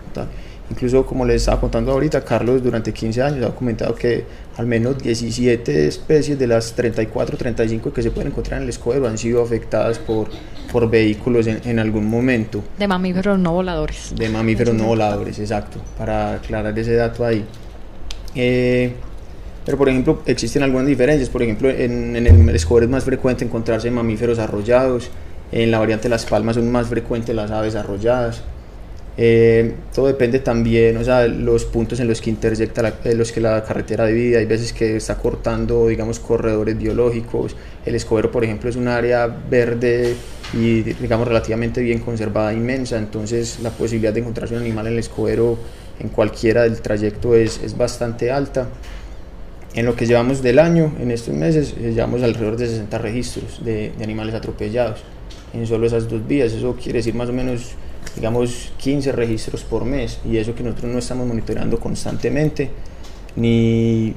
[0.72, 4.24] Incluso, como les estaba contando ahorita, Carlos durante 15 años ha comentado que
[4.58, 9.08] al menos 17 especies de las 34, 35 que se pueden encontrar en el escuadro
[9.08, 10.30] han sido afectadas por,
[10.72, 12.64] por vehículos en, en algún momento.
[12.80, 14.14] De mamíferos no voladores.
[14.16, 17.46] De mamíferos no voladores, exacto, para aclarar ese dato ahí.
[18.36, 18.94] Eh,
[19.66, 21.30] pero, por ejemplo, existen algunas diferencias.
[21.30, 25.10] Por ejemplo, en, en el escobar es más frecuente encontrarse mamíferos arrollados.
[25.52, 28.44] En la variante de Las Palmas son más frecuentes las aves arrolladas.
[29.18, 33.32] Eh, todo depende también, o sea, los puntos en los que intersecta la, en los
[33.32, 34.38] que la carretera divide.
[34.38, 37.56] Hay veces que está cortando, digamos, corredores biológicos.
[37.86, 40.16] El escobero, por ejemplo, es un área verde
[40.54, 42.98] y, digamos, relativamente bien conservada, inmensa.
[42.98, 45.58] Entonces, la posibilidad de encontrarse un animal en el escobero
[46.00, 48.68] en cualquiera del trayecto es, es bastante alta.
[49.76, 53.64] En lo que llevamos del año, en estos meses, eh, llevamos alrededor de 60 registros
[53.64, 55.02] de, de animales atropellados
[55.54, 56.54] en solo esas dos vías.
[56.54, 57.72] Eso quiere decir más o menos,
[58.16, 60.20] digamos, 15 registros por mes.
[60.26, 62.72] Y eso que nosotros no estamos monitoreando constantemente,
[63.36, 64.14] ni,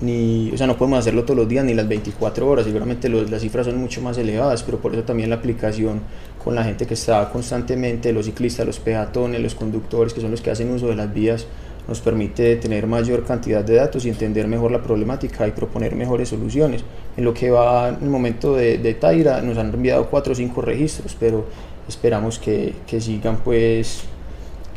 [0.00, 2.64] ni, o sea, no podemos hacerlo todos los días ni las 24 horas.
[2.64, 6.00] Seguramente los, las cifras son mucho más elevadas, pero por eso también la aplicación
[6.42, 10.40] con la gente que está constantemente, los ciclistas, los peatones, los conductores, que son los
[10.40, 11.46] que hacen uso de las vías,
[11.88, 16.28] nos permite tener mayor cantidad de datos y entender mejor la problemática y proponer mejores
[16.28, 16.84] soluciones.
[17.16, 20.36] En lo que va en el momento de, de Taira nos han enviado 4 o
[20.36, 21.46] 5 registros, pero
[21.90, 24.04] esperamos que, que sigan pues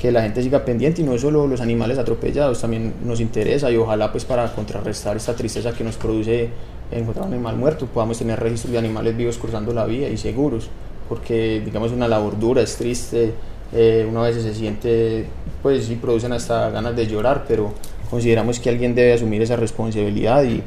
[0.03, 3.78] que la gente siga pendiente y no solo los animales atropellados, también nos interesa y
[3.78, 6.49] ojalá pues para contrarrestar esta tristeza que nos produce
[6.91, 10.68] encontrar un animal muerto, podamos tener registros de animales vivos cruzando la vía y seguros,
[11.07, 13.34] porque digamos una labor dura, es triste,
[13.72, 15.26] eh, una vez se siente,
[15.61, 17.74] pues sí producen hasta ganas de llorar, pero
[18.09, 20.61] consideramos que alguien debe asumir esa responsabilidad y,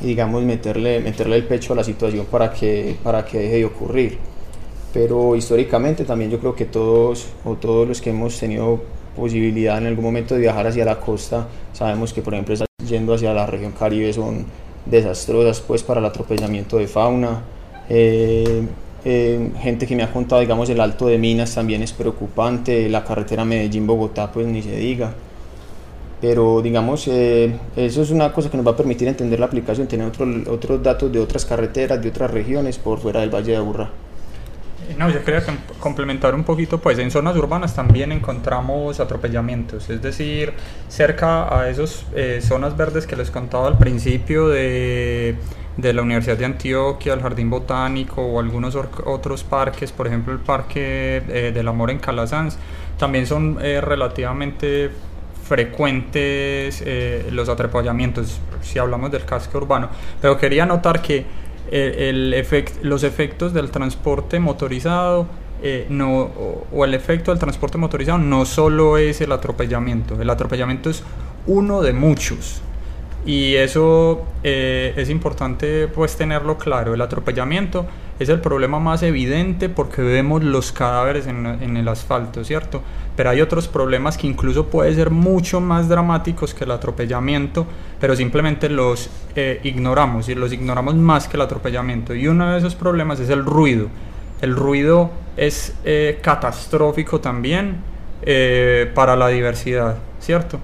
[0.00, 3.64] y digamos meterle, meterle el pecho a la situación para que, para que deje de
[3.66, 4.18] ocurrir
[4.92, 8.80] pero históricamente también yo creo que todos o todos los que hemos tenido
[9.16, 12.54] posibilidad en algún momento de viajar hacia la costa, sabemos que por ejemplo
[12.86, 14.46] yendo hacia la región caribe son
[14.86, 17.42] desastrosas pues para el atropellamiento de fauna.
[17.88, 18.62] Eh,
[19.04, 23.04] eh, gente que me ha contado, digamos, el Alto de Minas también es preocupante, la
[23.04, 25.14] carretera Medellín-Bogotá pues ni se diga.
[26.20, 29.86] Pero digamos, eh, eso es una cosa que nos va a permitir entender la aplicación,
[29.86, 33.56] tener otro, otros datos de otras carreteras, de otras regiones por fuera del Valle de
[33.58, 33.90] Aburrá.
[34.96, 40.00] No, yo quería com- complementar un poquito, pues en zonas urbanas también encontramos atropellamientos, es
[40.00, 40.54] decir,
[40.88, 42.06] cerca a esas
[42.40, 45.36] zonas verdes que les contaba al principio de,
[45.76, 50.40] de la Universidad de Antioquia, el Jardín Botánico o algunos otros parques, por ejemplo el
[50.40, 52.56] Parque eh, del Amor en Calasanz,
[52.96, 54.90] también son eh, relativamente
[55.44, 61.26] frecuentes eh, los atropellamientos, si hablamos del casco urbano, pero quería notar que
[61.70, 65.26] eh, el efect- los efectos del transporte motorizado
[65.62, 70.30] eh, no, o, o el efecto del transporte motorizado no solo es el atropellamiento, el
[70.30, 71.02] atropellamiento es
[71.46, 72.62] uno de muchos.
[73.26, 76.94] Y eso eh, es importante pues tenerlo claro.
[76.94, 77.86] El atropellamiento
[78.18, 82.82] es el problema más evidente porque vemos los cadáveres en, en el asfalto, ¿cierto?
[83.16, 87.66] Pero hay otros problemas que incluso pueden ser mucho más dramáticos que el atropellamiento,
[88.00, 92.14] pero simplemente los eh, ignoramos y los ignoramos más que el atropellamiento.
[92.14, 93.88] Y uno de esos problemas es el ruido.
[94.40, 97.98] El ruido es eh, catastrófico también
[98.94, 100.58] para la diversidad, ¿cierto?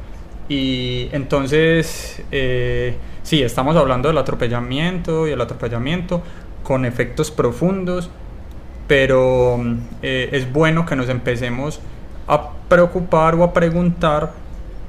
[0.48, 6.22] Y entonces, eh, sí, estamos hablando del atropellamiento y el atropellamiento
[6.62, 8.10] con efectos profundos,
[8.86, 9.58] pero
[10.02, 11.80] eh, es bueno que nos empecemos
[12.28, 14.32] a preocupar o a preguntar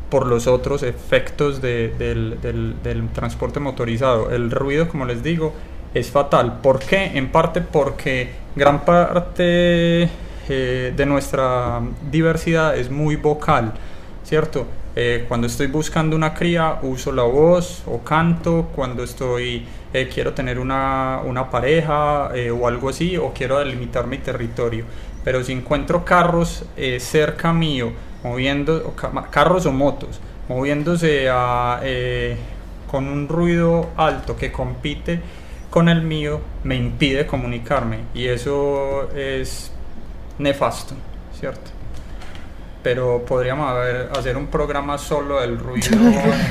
[0.10, 4.32] por los otros efectos de- del transporte motorizado.
[4.32, 5.54] El ruido, como les digo,
[5.94, 6.60] es fatal.
[6.62, 7.12] ¿Por qué?
[7.18, 10.10] En parte porque gran parte
[10.48, 11.82] eh, de nuestra
[12.12, 13.74] diversidad es muy vocal,
[14.24, 14.68] ¿cierto?
[14.98, 20.34] Eh, cuando estoy buscando una cría uso la voz o canto, cuando estoy eh, quiero
[20.34, 24.86] tener una, una pareja eh, o algo así o quiero delimitar mi territorio.
[25.24, 27.92] Pero si encuentro carros eh, cerca mío,
[28.24, 31.28] moviendo, o ca- carros o motos, moviéndose
[31.84, 32.38] eh,
[32.90, 35.20] con un ruido alto que compite
[35.70, 39.72] con el mío, me impide comunicarme y eso es
[40.40, 40.96] nefasto,
[41.38, 41.72] ¿cierto?
[42.86, 45.88] Pero podríamos haber- hacer un programa solo del ruido.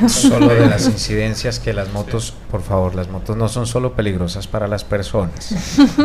[0.09, 4.49] Solo de las incidencias que las motos, por favor, las motos no son solo peligrosas
[4.49, 5.55] para las personas.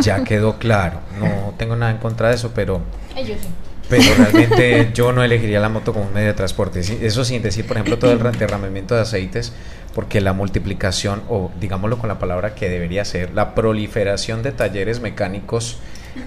[0.03, 0.99] Ya quedó claro.
[1.19, 2.79] No tengo nada en contra de eso, pero
[3.15, 3.47] Ellos sí.
[3.89, 6.79] pero realmente yo no elegiría la moto como un medio de transporte.
[6.79, 9.51] Eso sin decir, por ejemplo, todo el derramamiento de aceites,
[9.95, 14.99] porque la multiplicación, o digámoslo con la palabra que debería ser, la proliferación de talleres
[15.01, 15.79] mecánicos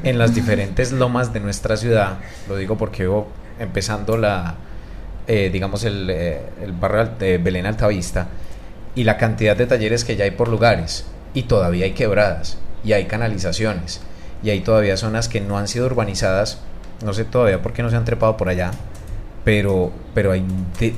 [0.02, 2.18] en las diferentes lomas de nuestra ciudad.
[2.48, 3.28] Lo digo porque yo,
[3.62, 4.56] empezando la,
[5.26, 8.28] eh, digamos, el, eh, el barrio de Belén Altavista
[8.94, 11.06] y la cantidad de talleres que ya hay por lugares.
[11.34, 14.00] Y todavía hay quebradas, y hay canalizaciones,
[14.42, 16.58] y hay todavía zonas que no han sido urbanizadas.
[17.04, 18.70] No sé todavía por qué no se han trepado por allá,
[19.44, 20.44] pero, pero hay,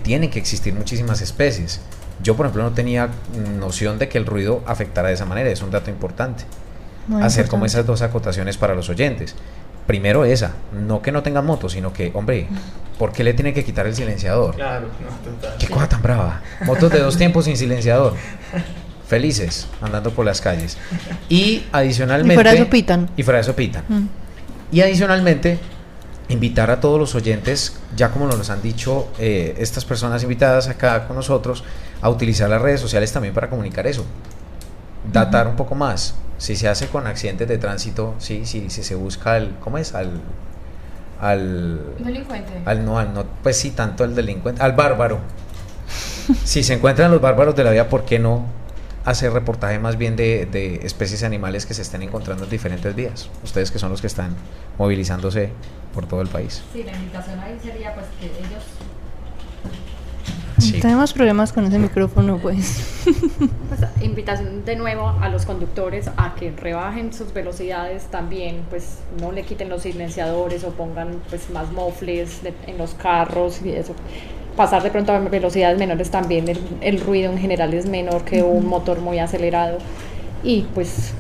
[0.03, 1.81] tienen que existir muchísimas especies.
[2.23, 3.11] Yo, por ejemplo, no tenía
[3.59, 6.45] noción de que el ruido afectara de esa manera, es un dato importante.
[7.07, 9.35] Muy Hacer como esas dos acotaciones para los oyentes.
[9.87, 12.49] Primero esa, no que no tengan moto, sino que, hombre,
[12.99, 14.55] ¿por qué le tiene que quitar el silenciador?
[14.55, 15.59] Claro, no, total.
[15.59, 16.41] Qué cosa tan brava.
[16.65, 18.15] Motos de dos tiempos sin silenciador.
[19.07, 20.79] Felices, andando por las calles.
[21.29, 22.33] Y adicionalmente...
[22.33, 23.11] Y fuera de eso pitan.
[23.17, 23.85] Y fuera de eso pitan.
[23.87, 24.09] Mm.
[24.73, 25.59] Y adicionalmente,
[26.29, 31.07] invitar a todos los oyentes, ya como nos han dicho eh, estas personas invitadas acá
[31.07, 31.63] con nosotros,
[32.01, 34.05] a utilizar las redes sociales también para comunicar eso.
[35.13, 36.15] Datar un poco más.
[36.39, 39.95] Si se hace con accidentes de tránsito, sí, sí, si se busca al, ¿cómo es?
[39.95, 40.21] Al,
[41.21, 42.53] al, Delincuente.
[42.65, 45.21] al no, al no, pues sí, tanto al delincuente, al bárbaro.
[46.45, 48.47] si se encuentran los bárbaros de la vida, ¿por qué no
[49.05, 53.29] hacer reportaje más bien de, de especies animales que se estén encontrando en diferentes vías?
[53.43, 54.35] Ustedes que son los que están
[54.79, 55.51] movilizándose
[55.95, 56.63] por todo el país.
[56.73, 58.63] Sí, la invitación ahí sería pues que ellos
[60.65, 60.81] Sí.
[60.81, 63.03] Tenemos problemas con ese micrófono, pues.
[63.69, 69.33] Pues, invitación de nuevo a los conductores a que rebajen sus velocidades también, pues no
[69.33, 73.95] le quiten los silenciadores o pongan pues más mofles de- en los carros y eso.
[74.57, 78.43] Pasar de pronto a velocidades menores también, el, el ruido en general es menor que
[78.43, 79.79] un motor muy acelerado
[80.45, 81.13] y pues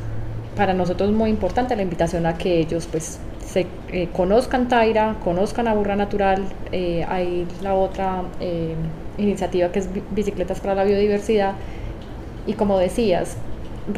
[0.56, 5.16] para nosotros es muy importante la invitación a que ellos pues se eh, conozcan Taira,
[5.24, 8.74] conozcan a Burra Natural, eh, hay la otra eh,
[9.18, 11.54] iniciativa que es Bi- Bicicletas para la Biodiversidad
[12.46, 13.36] y como decías,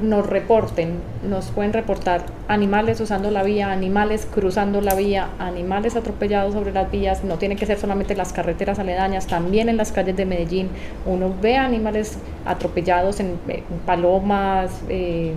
[0.03, 0.95] nos reporten,
[1.29, 6.91] nos pueden reportar animales usando la vía, animales cruzando la vía, animales atropellados sobre las
[6.91, 10.71] vías, no tienen que ser solamente las carreteras aledañas, también en las calles de Medellín
[11.07, 15.33] uno ve animales atropellados en, en palomas, eh,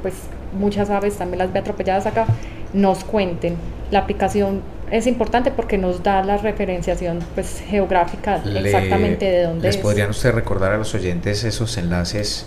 [0.00, 0.14] pues
[0.58, 2.24] muchas aves también las ve atropelladas acá,
[2.72, 3.56] nos cuenten.
[3.90, 9.66] La aplicación es importante porque nos da la referenciación pues geográfica Le- exactamente de dónde
[9.68, 9.82] ¿Les es.
[9.82, 12.46] podrían ustedes recordar a los oyentes esos enlaces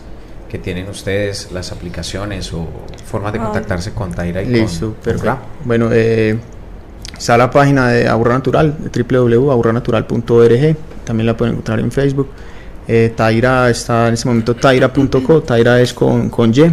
[0.50, 2.68] que tienen ustedes, las aplicaciones o
[3.06, 3.44] formas de Ah.
[3.46, 5.40] contactarse con Taira y Listo, con?
[5.66, 6.38] Bueno, eh,
[7.18, 10.76] está la página de Aburra Natural, www.aburranatural.org,
[11.06, 12.30] también la pueden encontrar en Facebook.
[12.88, 16.66] Eh, Taira está en este momento taira.co, Taira es con, con Y.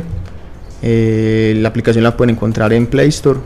[0.82, 3.38] Eh, la aplicación la pueden encontrar en Play Store,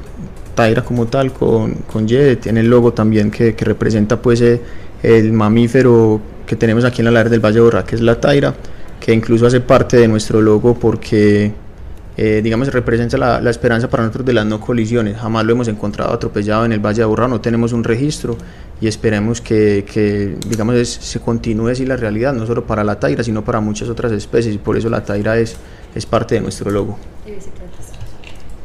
[0.55, 4.61] Taira como tal, con, con Y, tiene el logo también que, que representa pues eh,
[5.03, 8.21] el mamífero que tenemos aquí en la ladera del Valle de Borra, que es la
[8.21, 8.55] Taira,
[9.01, 11.53] que incluso hace parte de nuestro logo porque
[12.17, 15.17] eh, digamos, representa la, esperanza para nosotros de las no colisiones.
[15.17, 18.37] Jamás lo hemos encontrado atropellado en el Valle de Aburrá, no tenemos un registro
[18.81, 23.01] y esperemos que, que, digamos, es- se continúe así la realidad, no solo para la
[23.01, 25.57] taira, sino para muchas otras especies y por eso la taira es,
[25.95, 26.99] es parte de nuestro logo.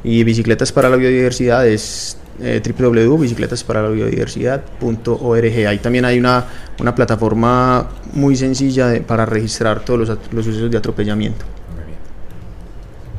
[0.03, 5.67] Y Bicicletas para la Biodiversidad es eh, www.bicicletasparalabiodiversidad.org.
[5.67, 6.45] Ahí también hay una,
[6.79, 11.45] una plataforma muy sencilla de- para registrar todos los, los sucesos de atropellamiento.
[11.75, 11.97] Muy bien.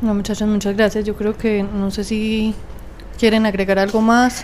[0.01, 1.05] No, muchachos, muchas gracias.
[1.05, 2.53] Yo creo que no sé si
[3.19, 4.43] quieren agregar algo más.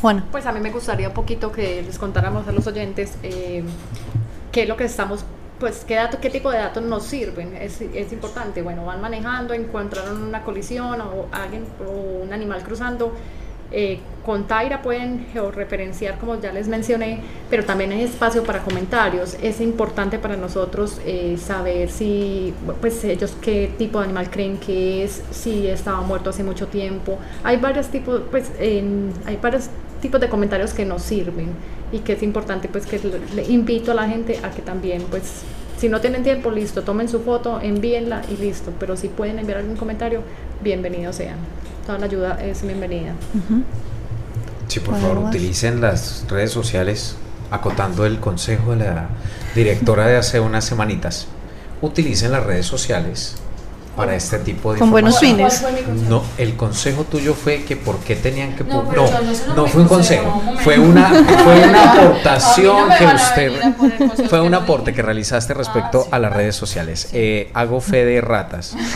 [0.00, 0.24] Juana.
[0.32, 3.62] Pues a mí me gustaría un poquito que les contáramos a los oyentes eh,
[4.50, 5.24] qué es lo que estamos,
[5.62, 7.54] pues qué, dato, qué tipo de datos nos sirven.
[7.54, 8.62] Es, es importante.
[8.62, 13.14] Bueno, van manejando, encontraron una colisión o alguien o un animal cruzando.
[13.72, 17.20] Eh, con Taira pueden georreferenciar, como ya les mencioné,
[17.50, 19.36] pero también hay espacio para comentarios.
[19.42, 25.02] Es importante para nosotros eh, saber si, pues ellos qué tipo de animal creen que
[25.02, 27.18] es, si estaba muerto hace mucho tiempo.
[27.42, 29.68] Hay varios tipos, pues hay varios
[30.00, 31.48] tipos de comentarios que nos sirven
[31.90, 33.00] y que es importante, pues que
[33.34, 35.42] le invito a la gente a que también, pues
[35.82, 38.72] si no tienen tiempo, listo, tomen su foto, envíenla y listo.
[38.78, 40.20] Pero si pueden enviar algún comentario,
[40.62, 41.38] bienvenidos sean.
[41.86, 43.12] Toda la ayuda es bienvenida.
[44.68, 45.34] Sí, por ¿Algo favor, más?
[45.34, 47.16] utilicen las redes sociales,
[47.50, 49.08] acotando el consejo de la
[49.54, 51.26] directora de hace unas semanitas.
[51.80, 53.34] Utilicen las redes sociales
[53.96, 55.62] para este tipo de Con buenos fines.
[56.08, 59.10] No, el consejo tuyo fue que por qué tenían que No, no,
[59.56, 60.62] no fue un consejo, consejo, un momento.
[60.62, 61.08] fue una
[61.44, 66.08] fue una aportación no que usted fue un aporte que realizaste respecto Ah, sí.
[66.12, 67.08] a las redes sociales.
[67.12, 68.74] Eh, hago fe de ratas.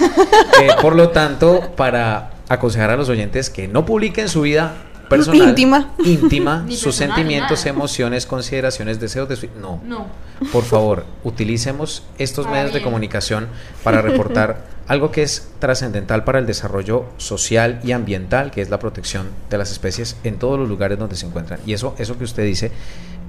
[0.63, 4.75] Eh, por lo tanto, para aconsejar a los oyentes que no publiquen su vida
[5.09, 5.95] personal, Íntima.
[6.69, 7.71] sus personal, sentimientos, nada.
[7.71, 9.49] emociones, consideraciones, deseos de su...
[9.61, 9.81] No.
[9.85, 10.07] No.
[10.53, 13.49] Por favor, utilicemos estos Para medios de comunicación
[13.83, 18.79] para reportar algo que es trascendental para el desarrollo social y ambiental, que es la
[18.79, 21.61] protección de las especies en todos los lugares donde se encuentran.
[21.67, 22.71] Y eso, eso que usted dice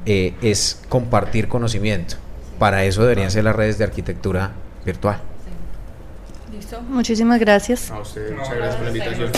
[0.05, 2.15] eh, es compartir conocimiento.
[2.59, 4.51] Para eso deberían ser las redes de arquitectura
[4.85, 5.21] virtual.
[6.57, 6.81] ¿Listo?
[6.81, 7.91] Muchísimas gracias.
[7.91, 9.31] A usted, muchas gracias por la invitación.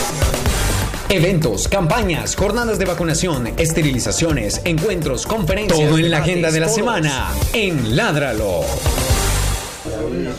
[1.08, 5.78] Eventos, campañas, jornadas de vacunación, esterilizaciones, encuentros, conferencias.
[5.88, 8.60] Todo en la agenda de la semana en Ládralo.
[9.84, 10.30] Bueno,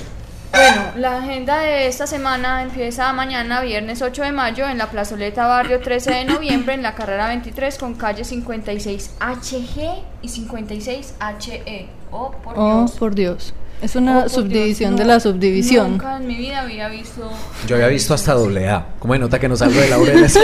[0.98, 5.80] la agenda de esta semana empieza mañana, viernes 8 de mayo, en la plazoleta Barrio
[5.82, 11.88] 13 de noviembre, en la carrera 23, con calle 56HG y 56HE.
[12.12, 12.92] Oh, por Oh, Dios.
[12.92, 13.54] por Dios.
[13.82, 15.92] Es una subdivisión Dios, de la subdivisión.
[15.92, 17.32] Nunca en mi vida había visto.
[17.68, 18.86] Yo había visto hasta doble A.
[19.00, 20.38] ¿Cómo nota que no salgo de laureles?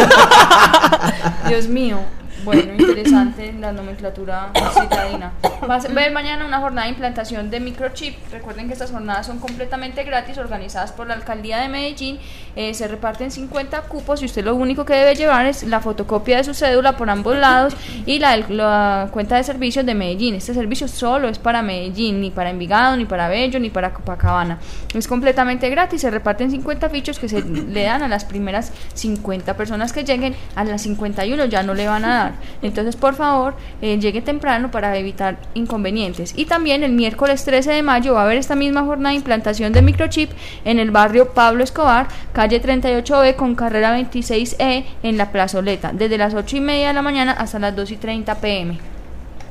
[1.47, 1.99] Dios mío.
[2.43, 5.33] Bueno, interesante la nomenclatura citadina.
[5.69, 8.15] Va a ver mañana una jornada de implantación de microchip.
[8.31, 12.19] Recuerden que estas jornadas son completamente gratis, organizadas por la alcaldía de Medellín.
[12.55, 16.37] Eh, se reparten 50 cupos y usted lo único que debe llevar es la fotocopia
[16.37, 17.75] de su cédula por ambos lados
[18.05, 20.35] y la, la cuenta de servicios de Medellín.
[20.35, 24.59] Este servicio solo es para Medellín, ni para Envigado, ni para Bello, ni para Copacabana.
[24.93, 26.01] Es completamente gratis.
[26.01, 30.35] Se reparten 50 fichos que se le dan a las primeras 50 personas que lleguen.
[30.55, 32.33] A las 51 ya no le van a dar.
[32.61, 36.33] Entonces, por favor, eh, llegue temprano para evitar inconvenientes.
[36.35, 39.73] Y también el miércoles 13 de mayo va a haber esta misma jornada de implantación
[39.73, 40.31] de microchip
[40.65, 46.33] en el barrio Pablo Escobar, calle 38B con carrera 26E en la plazoleta, desde las
[46.33, 48.77] 8 y media de la mañana hasta las 2 y 30 pm.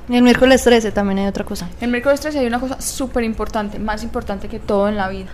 [0.08, 1.68] El miércoles 13 también hay otra cosa.
[1.80, 5.26] El miércoles 13 hay una cosa súper importante, más importante que todo en la vida.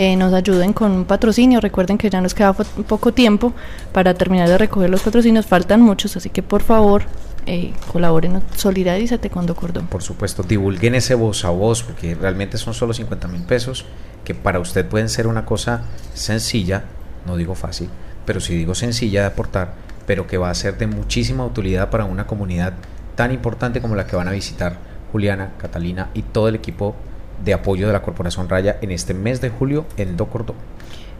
[0.00, 1.60] eh, nos ayuden con un patrocinio.
[1.60, 3.52] Recuerden que ya nos queda poco tiempo
[3.92, 5.44] para terminar de recoger los patrocinios.
[5.44, 7.02] Faltan muchos, así que por favor
[7.46, 9.88] eh, colaboren, solidarízate con Docordón.
[9.88, 13.86] Por supuesto, divulguen ese voz a voz, porque realmente son solo 50 mil pesos,
[14.22, 15.82] que para usted pueden ser una cosa
[16.14, 16.84] sencilla,
[17.26, 17.88] no digo fácil,
[18.24, 19.74] pero sí digo sencilla de aportar,
[20.06, 22.74] pero que va a ser de muchísima utilidad para una comunidad
[23.16, 24.76] tan importante como la que van a visitar
[25.10, 26.94] Juliana, Catalina y todo el equipo
[27.44, 30.54] de apoyo de la Corporación Raya en este mes de julio en Docordó.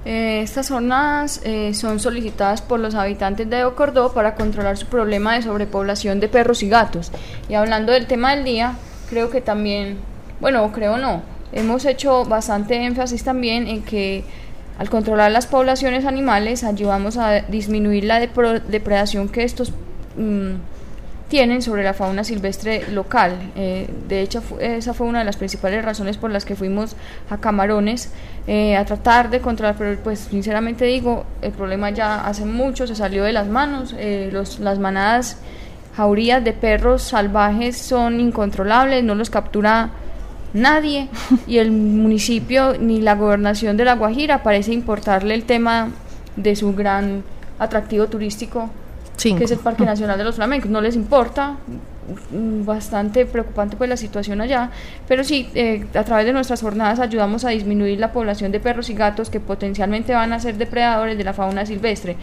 [0.05, 5.35] Eh, estas jornadas eh, son solicitadas por los habitantes de Ocordó para controlar su problema
[5.35, 7.11] de sobrepoblación de perros y gatos.
[7.49, 8.77] Y hablando del tema del día,
[9.11, 9.99] creo que también,
[10.41, 14.25] bueno, creo no, hemos hecho bastante énfasis también en que
[14.79, 19.73] al controlar las poblaciones animales ayudamos a disminuir la depredación que estos
[20.17, 20.55] mm,
[21.29, 23.53] tienen sobre la fauna silvestre local.
[23.55, 26.97] Eh, de hecho, esa fue una de las principales razones por las que fuimos
[27.31, 28.11] a Camarones
[28.47, 32.95] eh, a tratar de controlar, pero pues sinceramente digo, el problema ya hace mucho se
[32.95, 33.95] salió de las manos.
[33.99, 35.39] eh, los, las manadas
[35.97, 39.91] jaurías de perros salvajes son incontrolables, no los captura
[40.55, 41.09] nadie
[41.47, 45.91] y el municipio ni la gobernación de La Guajira parece importarle el tema
[46.37, 47.23] de su gran
[47.59, 48.71] atractivo turístico
[49.19, 49.39] Cinco.
[49.39, 50.71] que es el Parque Nacional de los Flamencos.
[50.71, 51.57] No les importa,
[52.31, 54.71] mm, bastante preocupante pues la situación allá,
[55.07, 58.89] pero sí, eh, a través de nuestras jornadas ayudamos a disminuir la población de perros
[58.91, 62.17] y gatos que potencialmente van a ser depredadores de la fauna silvestre.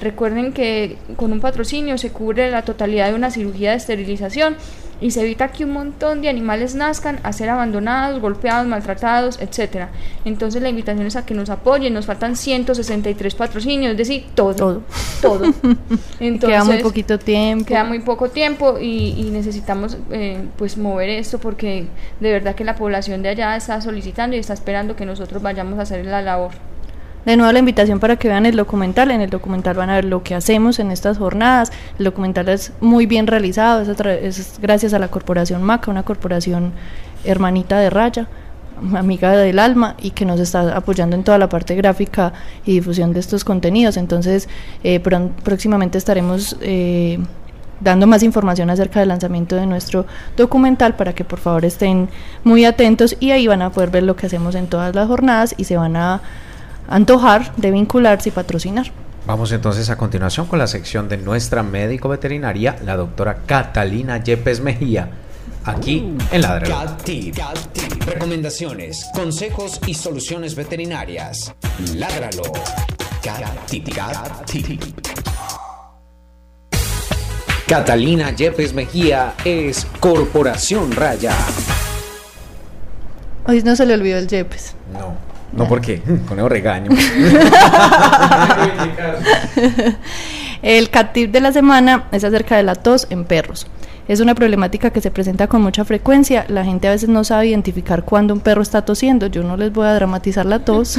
[0.00, 4.56] Recuerden que con un patrocinio se cubre la totalidad de una cirugía de esterilización
[5.00, 9.90] y se evita que un montón de animales nazcan a ser abandonados, golpeados, maltratados, etcétera.
[10.24, 14.54] Entonces la invitación es a que nos apoyen, nos faltan 163 patrocinios, es decir, todo.
[14.54, 14.82] Todo.
[15.20, 15.52] Todo.
[16.18, 17.66] queda muy poquito tiempo.
[17.66, 21.86] Queda muy poco tiempo y, y necesitamos eh, pues mover esto porque
[22.20, 25.78] de verdad que la población de allá está solicitando y está esperando que nosotros vayamos
[25.78, 26.52] a hacer la labor.
[27.24, 29.10] De nuevo la invitación para que vean el documental.
[29.10, 31.70] En el documental van a ver lo que hacemos en estas jornadas.
[31.98, 36.72] El documental es muy bien realizado, es, gracias a la corporación MACA, una corporación
[37.24, 38.28] hermanita de Raya,
[38.94, 42.32] amiga del alma y que nos está apoyando en toda la parte gráfica
[42.66, 43.96] y difusión de estos contenidos.
[43.96, 44.48] Entonces,
[44.82, 44.98] eh,
[45.44, 47.20] próximamente estaremos eh,
[47.80, 50.06] dando más información acerca del lanzamiento de nuestro
[50.36, 52.08] documental para que por favor estén
[52.42, 55.54] muy atentos y ahí van a poder ver lo que hacemos en todas las jornadas
[55.56, 56.20] y se van a
[56.88, 58.92] antojar de vincularse y patrocinar.
[59.26, 64.60] Vamos entonces a continuación con la sección de nuestra médico veterinaria, la doctora Catalina Yepes
[64.60, 65.08] Mejía,
[65.64, 66.66] aquí en Ladra.
[66.66, 67.36] Cat Tip.
[68.04, 71.54] Recomendaciones, consejos y soluciones veterinarias.
[71.94, 72.42] Ládralo.
[73.22, 73.94] Cat Tip.
[73.94, 75.06] Cat Tip.
[77.68, 81.32] Catalina Yepes Mejía es Corporación Raya.
[83.46, 84.74] Hoy no se le olvidó el Yepes.
[84.92, 85.16] No,
[85.52, 86.90] no porque con el regaño.
[90.62, 93.66] El cat tip de la semana es acerca de la tos en perros.
[94.08, 96.44] Es una problemática que se presenta con mucha frecuencia.
[96.48, 99.26] La gente a veces no sabe identificar cuándo un perro está tosiendo.
[99.28, 100.98] Yo no les voy a dramatizar la tos,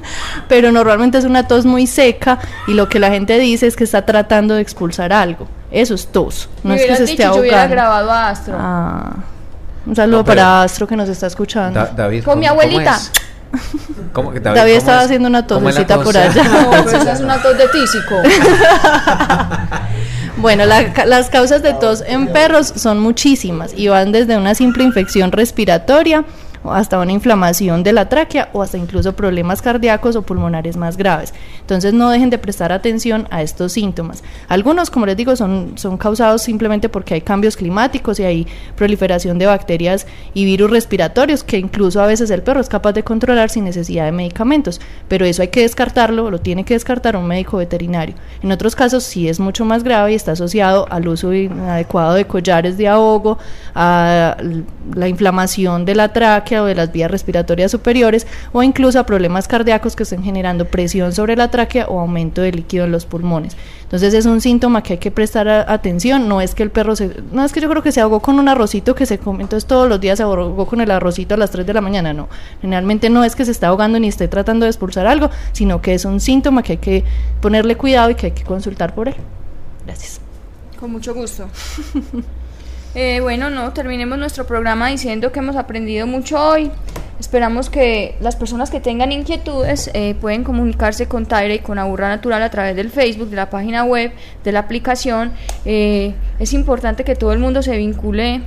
[0.48, 2.38] pero normalmente es una tos muy seca
[2.68, 5.48] y lo que la gente dice es que está tratando de expulsar algo.
[5.70, 7.74] Eso es tos, no Me es que se esté dicho, yo hubiera ahogando.
[7.74, 8.56] grabado a Astro.
[8.58, 9.12] Ah,
[9.86, 11.78] un saludo No, para Astro que nos está escuchando.
[11.80, 12.98] Da- David, Con mi ¿cómo- cómo abuelita.
[14.12, 15.04] ¿Cómo que David, cómo estaba es?
[15.06, 16.04] haciendo una ¿Cómo es la tosecita tos?
[16.04, 16.44] por allá.
[16.44, 18.14] No, pero esa es una tos de tísico.
[20.36, 24.54] Bueno, la ca- las causas de tos en perros son muchísimas y van desde una
[24.54, 26.24] simple infección respiratoria
[26.64, 31.34] hasta una inflamación de la tráquea o hasta incluso problemas cardíacos o pulmonares más graves.
[31.60, 34.22] Entonces no dejen de prestar atención a estos síntomas.
[34.48, 38.46] Algunos, como les digo, son, son causados simplemente porque hay cambios climáticos y hay
[38.76, 43.02] proliferación de bacterias y virus respiratorios que incluso a veces el perro es capaz de
[43.02, 44.80] controlar sin necesidad de medicamentos.
[45.08, 48.14] Pero eso hay que descartarlo, lo tiene que descartar un médico veterinario.
[48.42, 52.26] En otros casos sí es mucho más grave y está asociado al uso inadecuado de
[52.26, 53.38] collares de ahogo,
[53.74, 54.36] a
[54.94, 59.48] la inflamación de la tráquea o de las vías respiratorias superiores o incluso a problemas
[59.48, 63.56] cardíacos que estén generando presión sobre la tráquea o aumento de líquido en los pulmones.
[63.82, 66.96] Entonces es un síntoma que hay que prestar a- atención, no es que el perro
[66.96, 69.42] se no es que yo creo que se ahogó con un arrocito que se come,
[69.42, 72.12] entonces todos los días se ahogó con el arrocito a las 3 de la mañana,
[72.12, 72.28] no.
[72.60, 75.94] Generalmente no es que se está ahogando ni esté tratando de expulsar algo, sino que
[75.94, 77.04] es un síntoma que hay que
[77.40, 79.14] ponerle cuidado y que hay que consultar por él.
[79.86, 80.20] Gracias.
[80.80, 81.46] Con mucho gusto.
[82.94, 86.70] Eh, bueno, no, terminemos nuestro programa diciendo que hemos aprendido mucho hoy.
[87.18, 92.08] Esperamos que las personas que tengan inquietudes eh, pueden comunicarse con Taira y con Aburra
[92.08, 94.12] Natural a través del Facebook, de la página web,
[94.44, 95.32] de la aplicación.
[95.64, 98.42] Eh, es importante que todo el mundo se vincule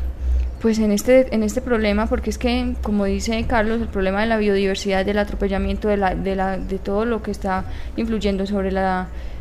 [0.61, 4.25] pues en este en este problema porque es que como dice Carlos el problema de
[4.25, 8.69] la biodiversidad del atropellamiento de la, de la de todo lo que está influyendo sobre
[8.69, 8.77] el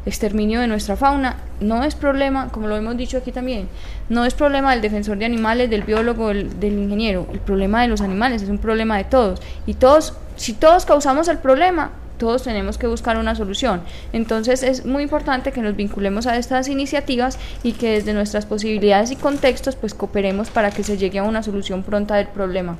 [0.07, 3.69] exterminio de nuestra fauna no es problema como lo hemos dicho aquí también
[4.09, 7.89] no es problema del defensor de animales del biólogo del, del ingeniero el problema de
[7.89, 12.43] los animales es un problema de todos y todos si todos causamos el problema todos
[12.43, 13.83] tenemos que buscar una solución.
[14.13, 19.11] Entonces es muy importante que nos vinculemos a estas iniciativas y que desde nuestras posibilidades
[19.11, 22.76] y contextos pues cooperemos para que se llegue a una solución pronta del problema.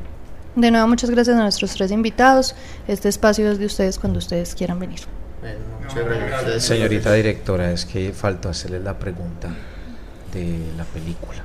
[0.55, 2.55] De nuevo, muchas gracias a nuestros tres invitados.
[2.89, 5.01] Este espacio es de ustedes cuando ustedes quieran venir.
[6.59, 9.49] Señorita directora, es que faltó hacerle la pregunta
[10.33, 11.43] de la película.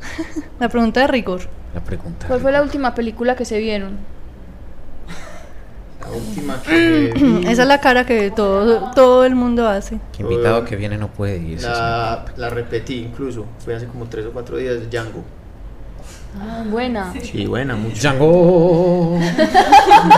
[0.58, 1.42] La pregunta de rigor.
[1.74, 2.26] La pregunta.
[2.26, 3.98] ¿Cuál fue la última película que se vieron?
[6.00, 10.00] La última que vi, Esa es la cara que todo, todo el mundo hace.
[10.12, 11.68] Que invitado que viene no puede irse.
[11.68, 15.24] la, la repetí incluso, fue hace como tres o cuatro días, Django.
[16.40, 17.12] Ah, buena.
[17.22, 17.96] Sí, buena, mucho.
[18.00, 19.18] Django.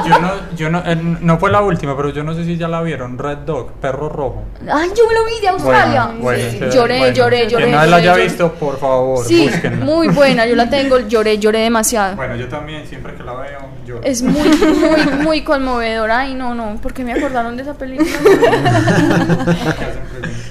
[0.06, 2.68] Yo no, yo no, eh, no fue la última, pero yo no sé si ya
[2.68, 3.18] la vieron.
[3.18, 4.44] Red Dog, perro rojo.
[4.72, 6.06] Ay, yo lo vi de Australia.
[6.06, 7.14] Bueno, bueno, Sí, lloré, bueno.
[7.16, 7.64] lloré, lloré.
[7.64, 8.24] Quien no la haya lloré.
[8.24, 9.84] visto, por favor, Sí, búsquenla.
[9.84, 12.14] muy buena, yo la tengo, lloré, lloré demasiado.
[12.16, 13.58] Bueno, yo también, siempre que la veo,
[14.02, 16.20] Es muy, muy, muy conmovedora.
[16.20, 18.08] Ay, no, no, porque me acordaron de esa película.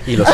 [0.06, 0.28] Y los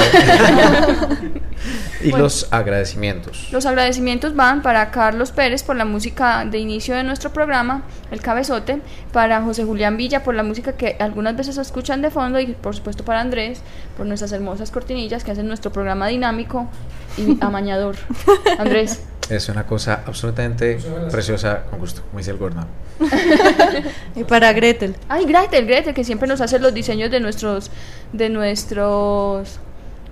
[2.01, 2.23] Y Bueno.
[2.23, 3.49] los agradecimientos.
[3.51, 8.21] Los agradecimientos van para Carlos Pérez por la música de inicio de nuestro programa, El
[8.21, 8.81] Cabezote,
[9.11, 12.75] para José Julián Villa por la música que algunas veces escuchan de fondo y por
[12.75, 13.61] supuesto para Andrés
[13.97, 16.67] por nuestras hermosas cortinillas que hacen nuestro programa dinámico
[17.17, 17.95] y amañador.
[18.57, 19.01] Andrés.
[19.29, 20.79] Es una cosa absolutamente
[21.11, 22.65] preciosa, con gusto, como dice el Gordon.
[24.15, 24.95] Y para Gretel.
[25.07, 27.69] Ay, Gretel, Gretel, que siempre nos hace los diseños de nuestros,
[28.11, 29.59] de nuestros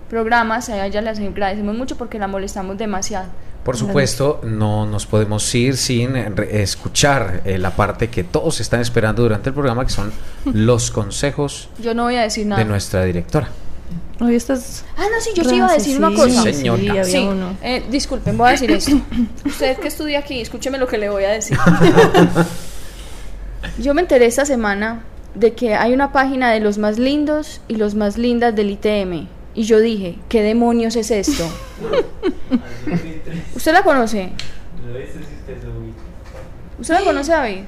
[0.10, 0.70] programas.
[0.70, 3.28] A ella le agradecemos mucho porque la molestamos demasiado.
[3.64, 8.80] Por supuesto, no nos podemos ir sin re- escuchar eh, la parte que todos están
[8.80, 10.14] esperando durante el programa, que son
[10.46, 12.62] los consejos Yo no voy a decir nada.
[12.64, 13.50] de nuestra directora.
[14.20, 14.84] Hoy estás.
[14.98, 16.44] Ah, no, sí, yo sí iba a decir una Sí, cosa.
[16.44, 16.82] Sí, señora.
[16.82, 17.56] Sí, había Sí, uno.
[17.62, 19.00] eh, disculpen, voy a decir esto.
[19.46, 21.58] Usted que estudia aquí, escúcheme lo que le voy a decir.
[23.80, 25.04] Yo me enteré esta semana
[25.36, 29.28] de que hay una página de los más lindos y los más lindas del ITM.
[29.54, 31.44] Y yo dije, ¿qué demonios es esto?
[33.56, 34.32] ¿Usted la conoce?
[36.80, 37.62] ¿Usted la conoce, David?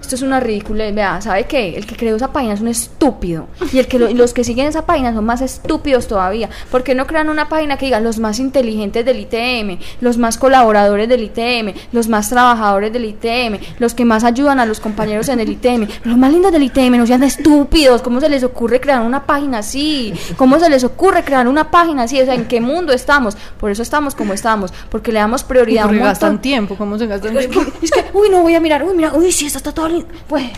[0.00, 0.90] Esto es una ridícula.
[0.90, 1.76] Vea, ¿sabe qué?
[1.76, 3.46] El que creó esa página es un estúpido.
[3.72, 6.48] Y el que lo- los que siguen esa página son más estúpidos todavía.
[6.70, 10.38] ¿Por qué no crean una página que diga los más inteligentes del ITM, los más
[10.38, 15.28] colaboradores del ITM, los más trabajadores del ITM, los que más ayudan a los compañeros
[15.28, 16.96] en el ITM, los más lindos del ITM?
[16.96, 18.00] No sean estúpidos.
[18.02, 20.14] ¿Cómo se les ocurre crear una página así?
[20.36, 22.20] ¿Cómo se les ocurre crear una página así?
[22.20, 23.36] O sea, ¿en qué mundo estamos?
[23.60, 24.72] Por eso estamos como estamos.
[24.90, 26.76] Porque le damos prioridad a un gastan tiempo.
[26.76, 27.60] ¿Cómo se gastan tiempo?
[27.82, 29.87] es que, uy, no voy a mirar, uy, mira, uy, sí, esta está toda
[30.28, 30.50] Pues,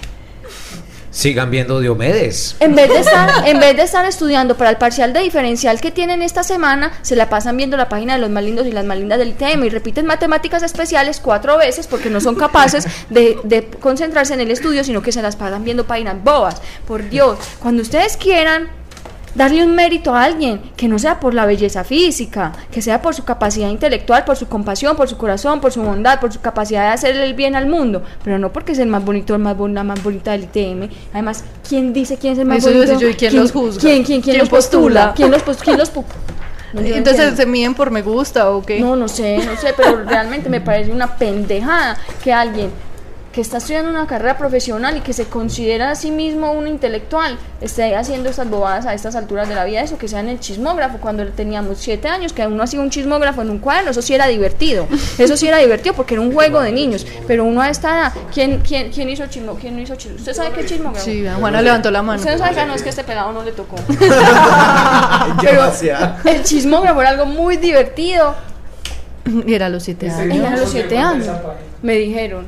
[1.10, 2.56] Sigan viendo Diomedes.
[2.60, 5.90] en vez, de estar, en vez de estar estudiando para el parcial de diferencial que
[5.90, 8.84] tienen esta semana, se la pasan viendo la página de los más lindos y las
[8.84, 13.38] más lindas del ITM y repiten matemáticas especiales cuatro veces porque no son capaces de,
[13.42, 16.62] de concentrarse en el estudio, sino que se las pasan viendo páginas bobas.
[16.86, 18.79] Por Dios, cuando ustedes quieran
[19.34, 23.14] darle un mérito a alguien que no sea por la belleza física, que sea por
[23.14, 26.88] su capacidad intelectual, por su compasión, por su corazón, por su bondad, por su capacidad
[26.88, 29.56] de hacer el bien al mundo, pero no porque es el más bonito, el más
[29.56, 30.88] bon- la más bonita del ITM.
[31.12, 32.80] Además, ¿quién dice quién es el más Eso bonito?
[32.86, 33.80] decir yo, ¿y quién los juzga?
[33.80, 35.06] ¿Quién, quién, quién, ¿Quién los postula?
[35.08, 35.14] postula?
[35.14, 35.90] ¿Quién los, pos- quién los
[36.72, 37.34] No, yo no Entonces.
[37.36, 38.78] ¿se miden por me gusta o qué?
[38.80, 42.70] No, no sé, no sé, pero realmente me parece una pendejada que alguien
[43.32, 47.38] que está estudiando una carrera profesional y que se considera a sí mismo un intelectual
[47.60, 50.40] esté haciendo estas bobadas a estas alturas de la vida, eso que sea en el
[50.40, 54.14] chismógrafo, cuando teníamos siete años, que uno hacía un chismógrafo en un cuaderno, eso sí
[54.14, 54.88] era divertido,
[55.18, 58.12] eso sí era divertido porque era un juego de niños, pero uno a esta edad,
[58.32, 59.54] ¿quién, quién, quién hizo chismo?
[59.54, 60.16] ¿Quién no hizo chismo?
[60.16, 61.04] ¿Usted sabe qué es chismógrafo?
[61.04, 62.18] Sí, Juana levantó la mano.
[62.18, 63.76] Usted no sabe que no es que este pelado no le tocó.
[65.40, 65.72] Pero
[66.24, 68.34] el chismógrafo era algo muy divertido.
[69.46, 70.34] Y era a los siete años.
[70.34, 71.28] Ella a los siete años.
[71.82, 72.46] Me dijeron,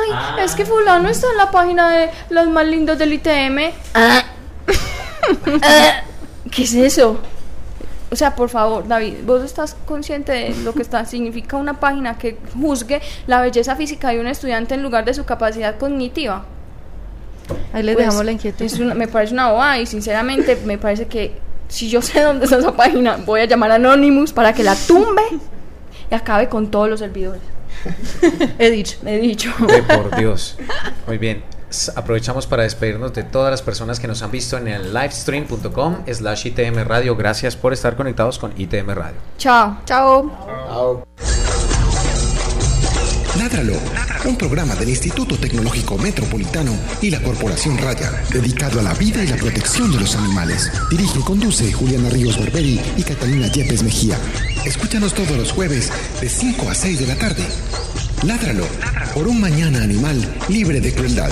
[0.00, 3.72] ay, es que fulano está en la página de los más lindos del ITM.
[3.94, 4.22] Ah.
[5.62, 6.02] Ah.
[6.50, 7.18] ¿Qué es eso?
[8.10, 12.18] O sea, por favor, David, vos estás consciente de lo que está, significa una página
[12.18, 16.44] que juzgue la belleza física de un estudiante en lugar de su capacidad cognitiva.
[17.72, 18.64] Ahí les Pues, dejamos la inquietud.
[18.66, 21.38] es una- me parece una bobada y sinceramente me parece que
[21.68, 24.74] si yo sé dónde está esa página, voy a llamar a Anonymous para que la
[24.74, 25.22] tumbe
[26.10, 27.40] y acabe con todos los servidores.
[28.58, 28.98] He dicho.
[29.04, 29.52] He dicho.
[29.66, 30.56] De por Dios.
[31.06, 31.42] Muy bien.
[31.96, 36.46] Aprovechamos para despedirnos de todas las personas que nos han visto en el livestream.com slash
[36.46, 37.16] ITM Radio.
[37.16, 39.16] Gracias por estar conectados con ITM Radio.
[39.38, 39.78] Chao.
[39.86, 41.06] Chao.
[43.38, 43.78] Ládralo,
[44.26, 49.28] un programa del Instituto Tecnológico Metropolitano y la Corporación Raya, dedicado a la vida y
[49.28, 50.70] la protección de los animales.
[50.90, 54.18] Dirige y conduce Juliana Ríos Barberi y Catalina Yepes Mejía.
[54.66, 55.90] Escúchanos todos los jueves
[56.20, 57.46] de 5 a 6 de la tarde.
[58.22, 58.66] Ládralo,
[59.14, 61.30] por un mañana animal libre de crueldad.